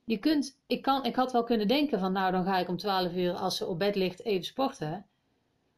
Je 0.03 0.17
kunt, 0.17 0.61
ik, 0.67 0.81
kan, 0.81 1.05
ik 1.05 1.15
had 1.15 1.31
wel 1.31 1.43
kunnen 1.43 1.67
denken 1.67 1.99
van 1.99 2.11
nou 2.11 2.31
dan 2.31 2.45
ga 2.45 2.57
ik 2.57 2.67
om 2.67 2.77
12 2.77 3.13
uur 3.13 3.33
als 3.33 3.57
ze 3.57 3.65
op 3.65 3.79
bed 3.79 3.95
ligt 3.95 4.23
even 4.23 4.45
sporten. 4.45 5.05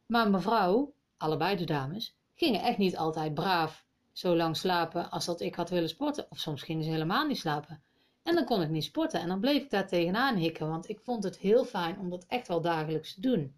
Maar 0.05 0.29
mevrouw, 0.29 0.93
allebei 1.17 1.55
de 1.55 1.65
dames, 1.65 2.15
gingen 2.35 2.61
echt 2.61 2.77
niet 2.77 2.97
altijd 2.97 3.33
braaf 3.33 3.85
zo 4.11 4.35
lang 4.35 4.57
slapen 4.57 5.09
als 5.09 5.25
dat 5.25 5.41
ik 5.41 5.55
had 5.55 5.69
willen 5.69 5.89
sporten. 5.89 6.25
Of 6.29 6.39
soms 6.39 6.61
gingen 6.61 6.83
ze 6.83 6.89
helemaal 6.89 7.27
niet 7.27 7.37
slapen. 7.37 7.83
En 8.23 8.35
dan 8.35 8.45
kon 8.45 8.61
ik 8.61 8.69
niet 8.69 8.83
sporten 8.83 9.19
en 9.19 9.27
dan 9.27 9.39
bleef 9.39 9.63
ik 9.63 9.69
daar 9.69 9.87
tegenaan 9.87 10.35
hikken, 10.35 10.67
want 10.67 10.89
ik 10.89 10.99
vond 10.99 11.23
het 11.23 11.37
heel 11.37 11.65
fijn 11.65 11.99
om 11.99 12.09
dat 12.09 12.25
echt 12.27 12.47
wel 12.47 12.61
dagelijks 12.61 13.13
te 13.13 13.21
doen. 13.21 13.55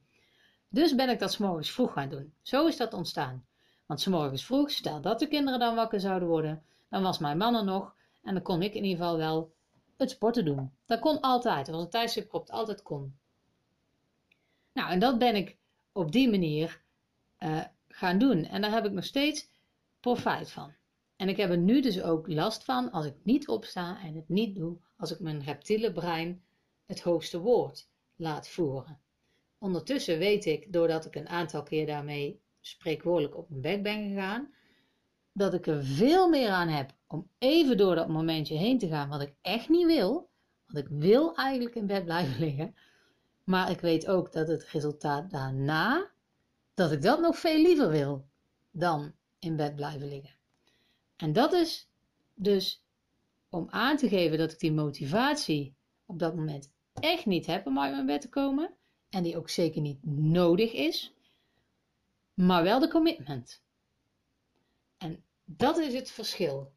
Dus 0.70 0.96
ben 0.96 1.10
ik 1.10 1.20
dat 1.20 1.32
s 1.32 1.38
morgens 1.38 1.72
vroeg 1.72 1.94
gaan 1.94 2.10
doen. 2.10 2.34
Zo 2.42 2.68
is 2.68 2.78
dat 2.78 2.94
ontstaan. 2.94 3.46
Want 3.86 4.02
s 4.02 4.08
morgens 4.08 4.46
vroeg, 4.46 4.72
stel 4.72 5.02
dat 5.02 5.20
de 5.20 5.28
kinderen 5.28 5.60
dan 5.60 5.76
wakker 5.76 6.00
zouden 6.00 6.28
worden, 6.28 6.64
dan 6.90 7.02
was 7.02 7.20
mijn 7.20 7.38
man 7.38 7.56
er 7.56 7.64
nog 7.64 7.96
en 8.22 8.34
dan 8.34 8.44
kon 8.44 8.62
ik 8.62 8.74
in 8.74 8.84
ieder 8.84 8.98
geval 8.98 9.18
wel 9.18 9.54
het 9.98 10.10
sporten 10.10 10.46
doen. 10.46 10.72
Dat 10.86 11.00
kon 11.00 11.22
altijd. 11.22 11.66
Dat 11.66 11.76
was 11.76 11.84
een 11.84 11.90
tijdstip 11.90 12.34
altijd 12.34 12.82
kon. 12.82 13.18
Nou, 14.74 14.90
en 14.90 15.00
dat 15.00 15.18
ben 15.18 15.36
ik 15.36 15.58
op 15.92 16.12
die 16.12 16.30
manier 16.30 16.82
uh, 17.40 17.64
gaan 17.88 18.18
doen. 18.18 18.46
En 18.46 18.62
daar 18.62 18.72
heb 18.72 18.86
ik 18.86 18.92
nog 18.92 19.04
steeds 19.04 19.50
profijt 20.00 20.52
van. 20.52 20.74
En 21.16 21.30
ik 21.30 21.38
heb 21.38 21.50
er 21.50 21.58
nu 21.58 21.82
dus 21.82 22.02
ook 22.02 22.28
last 22.28 22.64
van 22.64 22.92
als 22.92 23.06
ik 23.06 23.16
niet 23.24 23.48
opsta 23.48 24.02
en 24.02 24.16
het 24.16 24.30
niet 24.30 24.56
doe, 24.56 24.78
als 24.98 25.12
ik 25.12 25.20
mijn 25.20 25.44
reptiele 25.44 25.92
brein 25.92 26.44
het 26.86 27.02
hoogste 27.02 27.40
woord 27.40 27.88
laat 28.16 28.48
voeren. 28.48 29.00
Ondertussen 29.58 30.18
weet 30.18 30.46
ik, 30.46 30.74
doordat 30.74 31.06
ik 31.06 31.16
een 31.16 31.30
aantal 31.30 31.64
keer 31.64 31.86
daarmee 31.86 32.42
spreekwoordelijk 32.68 33.38
op 33.38 33.50
mijn 33.50 33.62
bek 33.62 33.84
ben 33.84 34.10
gegaan, 34.10 34.54
dat 35.32 35.54
ik 35.54 35.68
er 35.68 35.84
veel 35.84 36.30
meer 36.30 36.50
aan 36.50 36.68
heb 36.68 36.94
om 37.08 37.30
even 37.38 37.78
door 37.78 37.96
dat 37.96 38.08
momentje 38.08 38.56
heen 38.56 38.78
te 38.78 38.88
gaan 38.88 39.10
wat 39.10 39.22
ik 39.22 39.34
echt 39.42 39.70
niet 39.70 39.86
wil. 39.86 40.30
Want 40.66 40.86
ik 40.86 40.92
wil 40.92 41.36
eigenlijk 41.36 41.76
in 41.76 41.86
bed 41.86 42.06
blijven 42.06 42.40
liggen. 42.46 42.76
Maar 43.44 43.72
ik 43.72 43.80
weet 43.80 44.08
ook 44.08 44.32
dat 44.32 44.48
het 44.48 44.64
resultaat 44.64 45.32
daarna, 45.32 46.12
dat 46.74 46.92
ik 46.92 47.02
dat 47.02 47.20
nog 47.20 47.38
veel 47.38 47.62
liever 47.62 47.90
wil 47.90 48.28
dan 48.72 49.14
in 49.40 49.56
bed 49.56 49.76
blijven 49.76 50.08
liggen. 50.08 50.36
En 51.16 51.34
dat 51.34 51.54
is 51.54 51.90
dus 52.34 52.84
om 53.50 53.68
aan 53.70 53.98
te 53.98 54.10
geven 54.10 54.38
dat 54.38 54.52
ik 54.52 54.60
die 54.60 54.74
motivatie 54.74 55.76
op 56.06 56.20
dat 56.20 56.36
moment 56.36 56.72
echt 56.94 57.26
niet 57.26 57.46
heb 57.46 57.66
om 57.66 57.80
uit 57.80 57.92
mijn 57.92 58.06
bed 58.06 58.22
te 58.22 58.30
komen. 58.30 58.74
En 59.10 59.24
die 59.24 59.38
ook 59.38 59.50
zeker 59.50 59.82
niet 59.82 60.06
nodig 60.06 60.74
is. 60.74 61.14
Maar 62.36 62.64
wel 62.64 62.80
de 62.80 62.90
commitment. 62.90 63.64
En 64.98 65.24
dat 65.46 65.78
is 65.78 65.94
het 65.94 66.12
verschil 66.12 66.74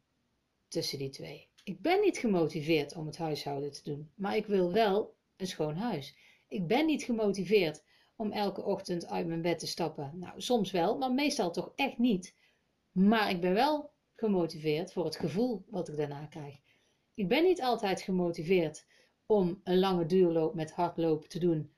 tussen 0.67 0.97
die 0.99 1.09
twee. 1.09 1.49
Ik 1.63 1.81
ben 1.81 2.01
niet 2.01 2.17
gemotiveerd 2.17 2.95
om 2.95 3.05
het 3.05 3.17
huishouden 3.17 3.71
te 3.71 3.83
doen, 3.83 4.11
maar 4.15 4.35
ik 4.35 4.45
wil 4.45 4.71
wel 4.71 5.15
een 5.37 5.47
schoon 5.47 5.75
huis. 5.75 6.15
Ik 6.47 6.67
ben 6.67 6.85
niet 6.85 7.03
gemotiveerd 7.03 7.83
om 8.15 8.31
elke 8.31 8.63
ochtend 8.63 9.07
uit 9.07 9.27
mijn 9.27 9.41
bed 9.41 9.59
te 9.59 9.67
stappen. 9.67 10.11
Nou, 10.13 10.41
soms 10.41 10.71
wel, 10.71 10.97
maar 10.97 11.11
meestal 11.11 11.51
toch 11.51 11.71
echt 11.75 11.97
niet. 11.97 12.35
Maar 12.91 13.29
ik 13.29 13.41
ben 13.41 13.53
wel 13.53 13.91
gemotiveerd 14.15 14.93
voor 14.93 15.05
het 15.05 15.15
gevoel 15.15 15.65
wat 15.69 15.87
ik 15.87 15.97
daarna 15.97 16.25
krijg. 16.25 16.55
Ik 17.13 17.27
ben 17.27 17.43
niet 17.43 17.61
altijd 17.61 18.01
gemotiveerd 18.01 18.85
om 19.25 19.61
een 19.63 19.79
lange 19.79 20.05
duurloop 20.05 20.53
met 20.53 20.71
hardlopen 20.71 21.29
te 21.29 21.39
doen, 21.39 21.73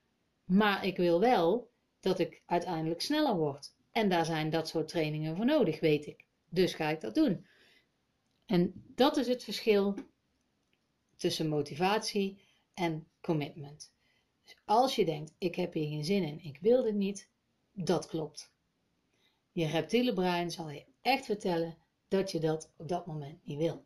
maar 0.45 0.85
ik 0.85 0.97
wil 0.97 1.19
wel 1.19 1.70
dat 2.01 2.19
ik 2.19 2.41
uiteindelijk 2.45 3.01
sneller 3.01 3.35
word. 3.35 3.73
En 3.91 4.09
daar 4.09 4.25
zijn 4.25 4.49
dat 4.49 4.67
soort 4.67 4.87
trainingen 4.87 5.35
voor 5.35 5.45
nodig, 5.45 5.79
weet 5.79 6.05
ik. 6.05 6.25
Dus 6.49 6.73
ga 6.73 6.89
ik 6.89 7.01
dat 7.01 7.15
doen. 7.15 7.45
En 8.45 8.83
dat 8.95 9.17
is 9.17 9.27
het 9.27 9.43
verschil 9.43 9.95
tussen 11.15 11.47
motivatie 11.47 12.41
en 12.73 13.07
commitment. 13.21 13.93
Dus 14.43 14.55
als 14.65 14.95
je 14.95 15.05
denkt, 15.05 15.33
ik 15.37 15.55
heb 15.55 15.73
hier 15.73 15.87
geen 15.87 16.05
zin 16.05 16.23
in, 16.23 16.43
ik 16.43 16.57
wil 16.61 16.83
dit 16.83 16.93
niet, 16.93 17.29
dat 17.71 18.07
klopt. 18.07 18.51
Je 19.51 19.67
reptiele 19.67 20.13
brein 20.13 20.51
zal 20.51 20.69
je 20.69 20.85
echt 21.01 21.25
vertellen 21.25 21.77
dat 22.07 22.31
je 22.31 22.39
dat 22.39 22.71
op 22.77 22.87
dat 22.87 23.05
moment 23.05 23.45
niet 23.45 23.57
wil. 23.57 23.85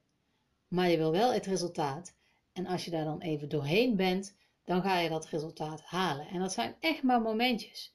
Maar 0.67 0.89
je 0.89 0.97
wil 0.97 1.11
wel 1.11 1.33
het 1.33 1.45
resultaat. 1.45 2.15
En 2.53 2.65
als 2.65 2.85
je 2.85 2.91
daar 2.91 3.05
dan 3.05 3.21
even 3.21 3.49
doorheen 3.49 3.95
bent, 3.95 4.35
dan 4.63 4.81
ga 4.81 4.99
je 4.99 5.09
dat 5.09 5.27
resultaat 5.27 5.81
halen. 5.81 6.27
En 6.27 6.39
dat 6.39 6.53
zijn 6.53 6.75
echt 6.79 7.03
maar 7.03 7.21
momentjes. 7.21 7.94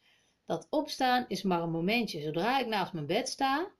Dat 0.51 0.67
opstaan 0.71 1.25
is 1.29 1.43
maar 1.43 1.63
een 1.63 1.71
momentje. 1.71 2.21
Zodra 2.21 2.61
ik 2.61 2.67
naast 2.67 2.93
mijn 2.93 3.07
bed 3.07 3.29
sta, 3.29 3.71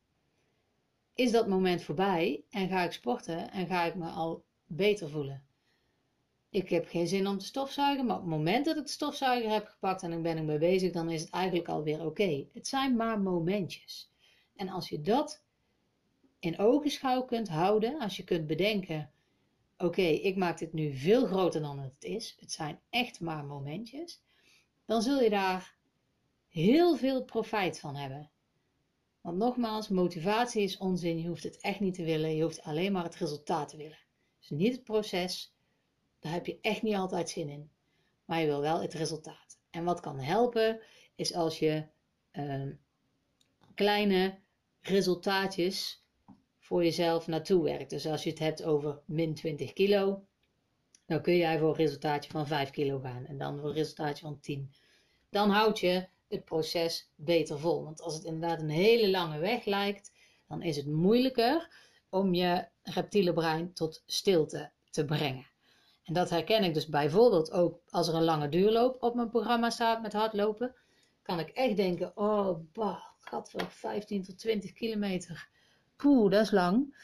is 1.15 1.31
dat 1.31 1.49
moment 1.49 1.83
voorbij 1.83 2.45
en 2.51 2.69
ga 2.69 2.83
ik 2.83 2.93
sporten 2.93 3.51
en 3.51 3.67
ga 3.67 3.85
ik 3.85 3.95
me 3.95 4.09
al 4.09 4.45
beter 4.67 5.11
voelen. 5.11 5.47
Ik 6.51 6.69
heb 6.69 6.89
geen 6.89 7.07
zin 7.07 7.27
om 7.27 7.39
te 7.39 7.45
stofzuigen, 7.45 8.07
maar 8.07 8.17
op 8.17 8.23
het 8.23 8.31
moment 8.31 8.65
dat 8.65 8.77
ik 8.77 8.83
de 8.83 8.91
stofzuiger 8.91 9.51
heb 9.51 9.67
gepakt 9.67 10.03
en 10.03 10.13
ik 10.13 10.23
ben 10.23 10.37
ermee 10.37 10.59
bezig, 10.59 10.93
dan 10.93 11.11
is 11.11 11.21
het 11.21 11.31
eigenlijk 11.31 11.69
alweer 11.69 12.05
oké. 12.05 12.47
Het 12.53 12.69
zijn 12.69 12.97
maar 12.97 13.21
momentjes. 13.21 14.13
En 14.57 14.69
als 14.69 14.89
je 14.89 15.01
dat 15.01 15.45
in 16.39 16.59
ogenschouw 16.59 17.23
kunt 17.23 17.49
houden, 17.49 17.99
als 18.01 18.17
je 18.17 18.25
kunt 18.25 18.47
bedenken, 18.47 19.11
oké, 19.79 20.03
ik 20.03 20.37
maak 20.37 20.59
dit 20.59 20.73
nu 20.73 20.95
veel 20.95 21.27
groter 21.27 21.61
dan 21.61 21.79
het 21.79 22.05
is, 22.05 22.37
het 22.41 22.53
zijn 22.53 22.81
echt 22.91 23.21
maar 23.21 23.45
momentjes, 23.45 24.23
dan 24.85 25.03
zul 25.03 25.23
je 25.23 25.31
daar 25.31 25.79
heel 26.51 26.97
veel 26.97 27.25
profijt 27.25 27.81
van 27.81 27.97
hebben. 27.97 28.31
Want 29.21 29.37
nogmaals, 29.37 29.89
motivatie 29.89 30.63
is 30.63 30.79
onzin, 30.79 31.19
je 31.19 31.29
hoeft 31.29 31.43
het 31.43 31.61
echt 31.61 31.81
niet 31.81 31.95
te 31.95 32.05
willen, 32.05 32.37
je 32.37 32.43
hoeft 32.43 32.63
alleen 32.63 32.93
maar 32.93 33.05
het 33.05 33.17
resultaat 33.17 33.69
te 33.69 33.77
willen. 33.77 33.99
Dus 34.39 34.51
niet 34.51 34.73
het 34.73 34.85
proces, 34.85 35.55
daar 36.19 36.33
heb 36.33 36.47
je 36.47 36.59
echt 36.61 36.83
niet 36.83 36.95
altijd 36.95 37.31
zin 37.31 37.49
in, 37.49 37.71
maar 38.25 38.41
je 38.41 38.47
wil 38.47 38.61
wel 38.61 38.81
het 38.81 38.95
resultaat. 38.95 39.59
En 39.71 39.85
wat 39.85 40.01
kan 40.01 40.19
helpen, 40.19 40.81
is 41.15 41.35
als 41.35 41.59
je 41.59 41.87
uh, 42.33 42.73
kleine 43.75 44.39
resultaatjes 44.81 46.05
voor 46.59 46.85
jezelf 46.85 47.27
naartoe 47.27 47.63
werkt. 47.63 47.91
Dus 47.91 48.07
als 48.07 48.23
je 48.23 48.31
het 48.31 48.39
hebt 48.39 48.63
over 48.63 49.01
min 49.05 49.35
20 49.35 49.73
kilo, 49.73 50.25
dan 51.07 51.23
kun 51.23 51.37
jij 51.37 51.59
voor 51.59 51.69
een 51.69 51.75
resultaatje 51.75 52.31
van 52.31 52.47
5 52.47 52.71
kilo 52.71 53.01
gaan 53.01 53.27
en 53.27 53.39
dan 53.39 53.59
voor 53.59 53.69
een 53.69 53.75
resultaatje 53.75 54.25
van 54.25 54.41
10. 54.41 54.73
Dan 55.31 55.51
houd 55.51 55.79
je 55.81 56.09
het 56.31 56.45
proces 56.45 57.11
beter 57.15 57.59
vol. 57.59 57.85
Want 57.85 58.01
als 58.01 58.15
het 58.15 58.25
inderdaad 58.25 58.61
een 58.61 58.69
hele 58.69 59.11
lange 59.11 59.39
weg 59.39 59.65
lijkt, 59.65 60.13
dan 60.49 60.63
is 60.63 60.77
het 60.77 60.87
moeilijker 60.87 61.69
om 62.09 62.35
je 62.35 62.69
reptiele 62.83 63.33
brein 63.33 63.73
tot 63.73 64.03
stilte 64.07 64.71
te 64.91 65.05
brengen. 65.05 65.47
En 66.05 66.15
dat 66.15 66.31
herken 66.31 66.65
ik 66.65 66.75
dus 66.75 66.89
bijvoorbeeld 66.89 67.53
ook 67.53 67.81
als 67.89 68.09
er 68.09 68.15
een 68.15 68.25
lange 68.25 68.49
duurloop 68.49 69.03
op 69.03 69.15
mijn 69.15 69.31
programma 69.31 69.71
staat 69.71 70.03
met 70.03 70.13
hardlopen. 70.13 70.75
Kan 71.23 71.39
ik 71.39 71.49
echt 71.49 71.77
denken, 71.77 72.17
oh, 72.17 72.59
bah, 72.73 73.03
gaat 73.19 73.51
voor 73.51 73.71
15 73.71 74.23
tot 74.23 74.39
20 74.39 74.73
kilometer. 74.73 75.49
Poeh, 75.97 76.31
dat 76.31 76.43
is 76.43 76.51
lang. 76.51 76.97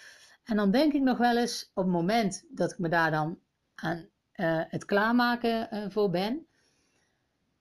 En 0.45 0.57
dan 0.57 0.71
denk 0.71 0.93
ik 0.93 1.03
nog 1.03 1.19
wel 1.19 1.37
eens, 1.37 1.71
op 1.75 1.83
het 1.83 1.93
moment 1.93 2.45
dat 2.49 2.73
ik 2.73 2.79
me 2.79 2.89
daar 2.89 3.11
dan 3.11 3.39
aan 3.75 4.09
uh, 4.37 4.63
het 4.69 4.85
klaarmaken 4.85 5.69
uh, 5.73 5.85
voor 5.89 6.11
ben, 6.11 6.46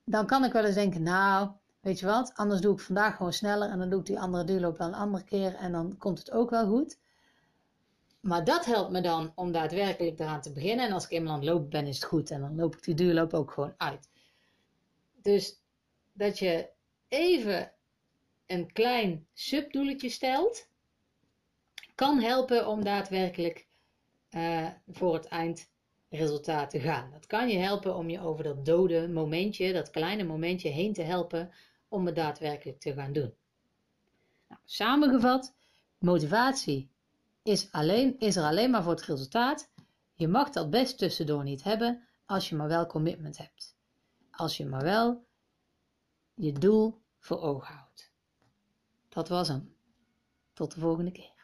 dan 0.06 0.26
kan 0.26 0.44
ik 0.44 0.52
wel 0.52 0.66
eens 0.66 0.76
denken, 0.76 1.04
nou, 1.04 1.50
weet 1.80 2.00
je 2.00 2.06
wat, 2.06 2.32
anders 2.36 2.62
doe 2.62 2.74
ik 2.74 2.80
vandaag 2.80 3.16
gewoon 3.16 3.34
sneller 3.34 3.70
en 3.70 3.80
dan 3.80 3.90
doe 3.90 4.00
ik 4.00 4.06
die 4.06 4.20
andere 4.20 4.44
duurloop 4.44 4.78
wel 4.78 4.88
een 4.88 4.94
andere 4.94 5.24
keer 5.24 5.56
en 5.56 5.72
dan 5.72 5.98
komt 5.98 6.20
het 6.20 6.32
ook 6.32 6.50
wel 6.50 6.68
goed. 6.68 6.98
Maar 8.20 8.44
dat 8.44 8.66
helpt 8.66 8.92
me 8.92 9.02
dan 9.02 9.32
om 9.36 9.52
daadwerkelijk 9.52 10.20
eraan 10.20 10.42
te 10.42 10.52
beginnen. 10.52 10.86
En 10.86 10.92
als 10.92 11.04
ik 11.04 11.12
eenmaal 11.12 11.34
aan 11.34 11.44
lopen 11.44 11.70
ben, 11.70 11.88
is 11.88 11.96
het 11.96 12.06
goed. 12.06 12.32
En 12.32 12.42
dan 12.42 12.56
loop 12.56 12.76
ik 12.76 12.84
die 12.84 12.96
duurloop 12.96 13.34
ook 13.34 13.52
gewoon 13.52 13.74
uit. 13.78 14.10
Dus 15.22 15.62
dat 16.14 16.40
je 16.40 16.70
even 17.08 17.72
een 18.46 18.72
klein 18.72 19.28
subdoeletje 19.34 20.10
stelt, 20.10 20.68
kan 21.96 22.22
helpen 22.22 22.68
om 22.68 22.84
daadwerkelijk 22.84 23.68
uh, 24.30 24.68
voor 24.88 25.14
het 25.14 25.26
eindresultaat 25.26 25.74
te 26.70 26.80
gaan. 26.80 27.12
Dat 27.12 27.26
kan 27.26 27.50
je 27.50 27.58
helpen 27.58 27.96
om 27.96 28.10
je 28.10 28.20
over 28.20 28.44
dat 28.44 28.66
dode 28.66 29.08
momentje, 29.08 29.74
dat 29.74 29.90
kleine 29.90 30.24
momentje 30.24 30.70
heen 30.70 30.94
te 30.94 31.02
helpen 31.02 31.52
om 31.88 32.06
het 32.06 32.16
daadwerkelijk 32.16 32.80
te 32.80 32.94
gaan 32.94 33.14
doen. 33.14 33.34
Nou, 34.48 34.62
samengevat, 34.66 35.56
motivatie 36.00 36.90
is, 37.44 37.72
alleen, 37.72 38.20
is 38.20 38.36
er 38.36 38.44
alleen 38.44 38.70
maar 38.70 38.84
voor 38.84 38.92
het 38.92 39.06
resultaat. 39.06 39.72
Je 40.14 40.28
mag 40.28 40.50
dat 40.50 40.70
best 40.70 40.98
tussendoor 40.98 41.44
niet 41.44 41.64
hebben 41.64 42.04
als 42.26 42.50
je 42.50 42.56
maar 42.56 42.68
wel 42.68 42.86
commitment 42.86 43.38
hebt. 43.38 43.76
Als 44.32 44.58
je 44.58 44.66
maar 44.66 44.84
wel 44.84 45.26
je 46.34 46.52
doel 46.52 47.02
voor 47.20 47.42
ogen 47.42 47.74
houdt. 47.74 48.12
Dat 49.10 49.30
was 49.30 49.48
hem. 49.48 49.76
Tot 50.54 50.74
de 50.74 50.80
volgende 50.80 51.12
keer. 51.12 51.35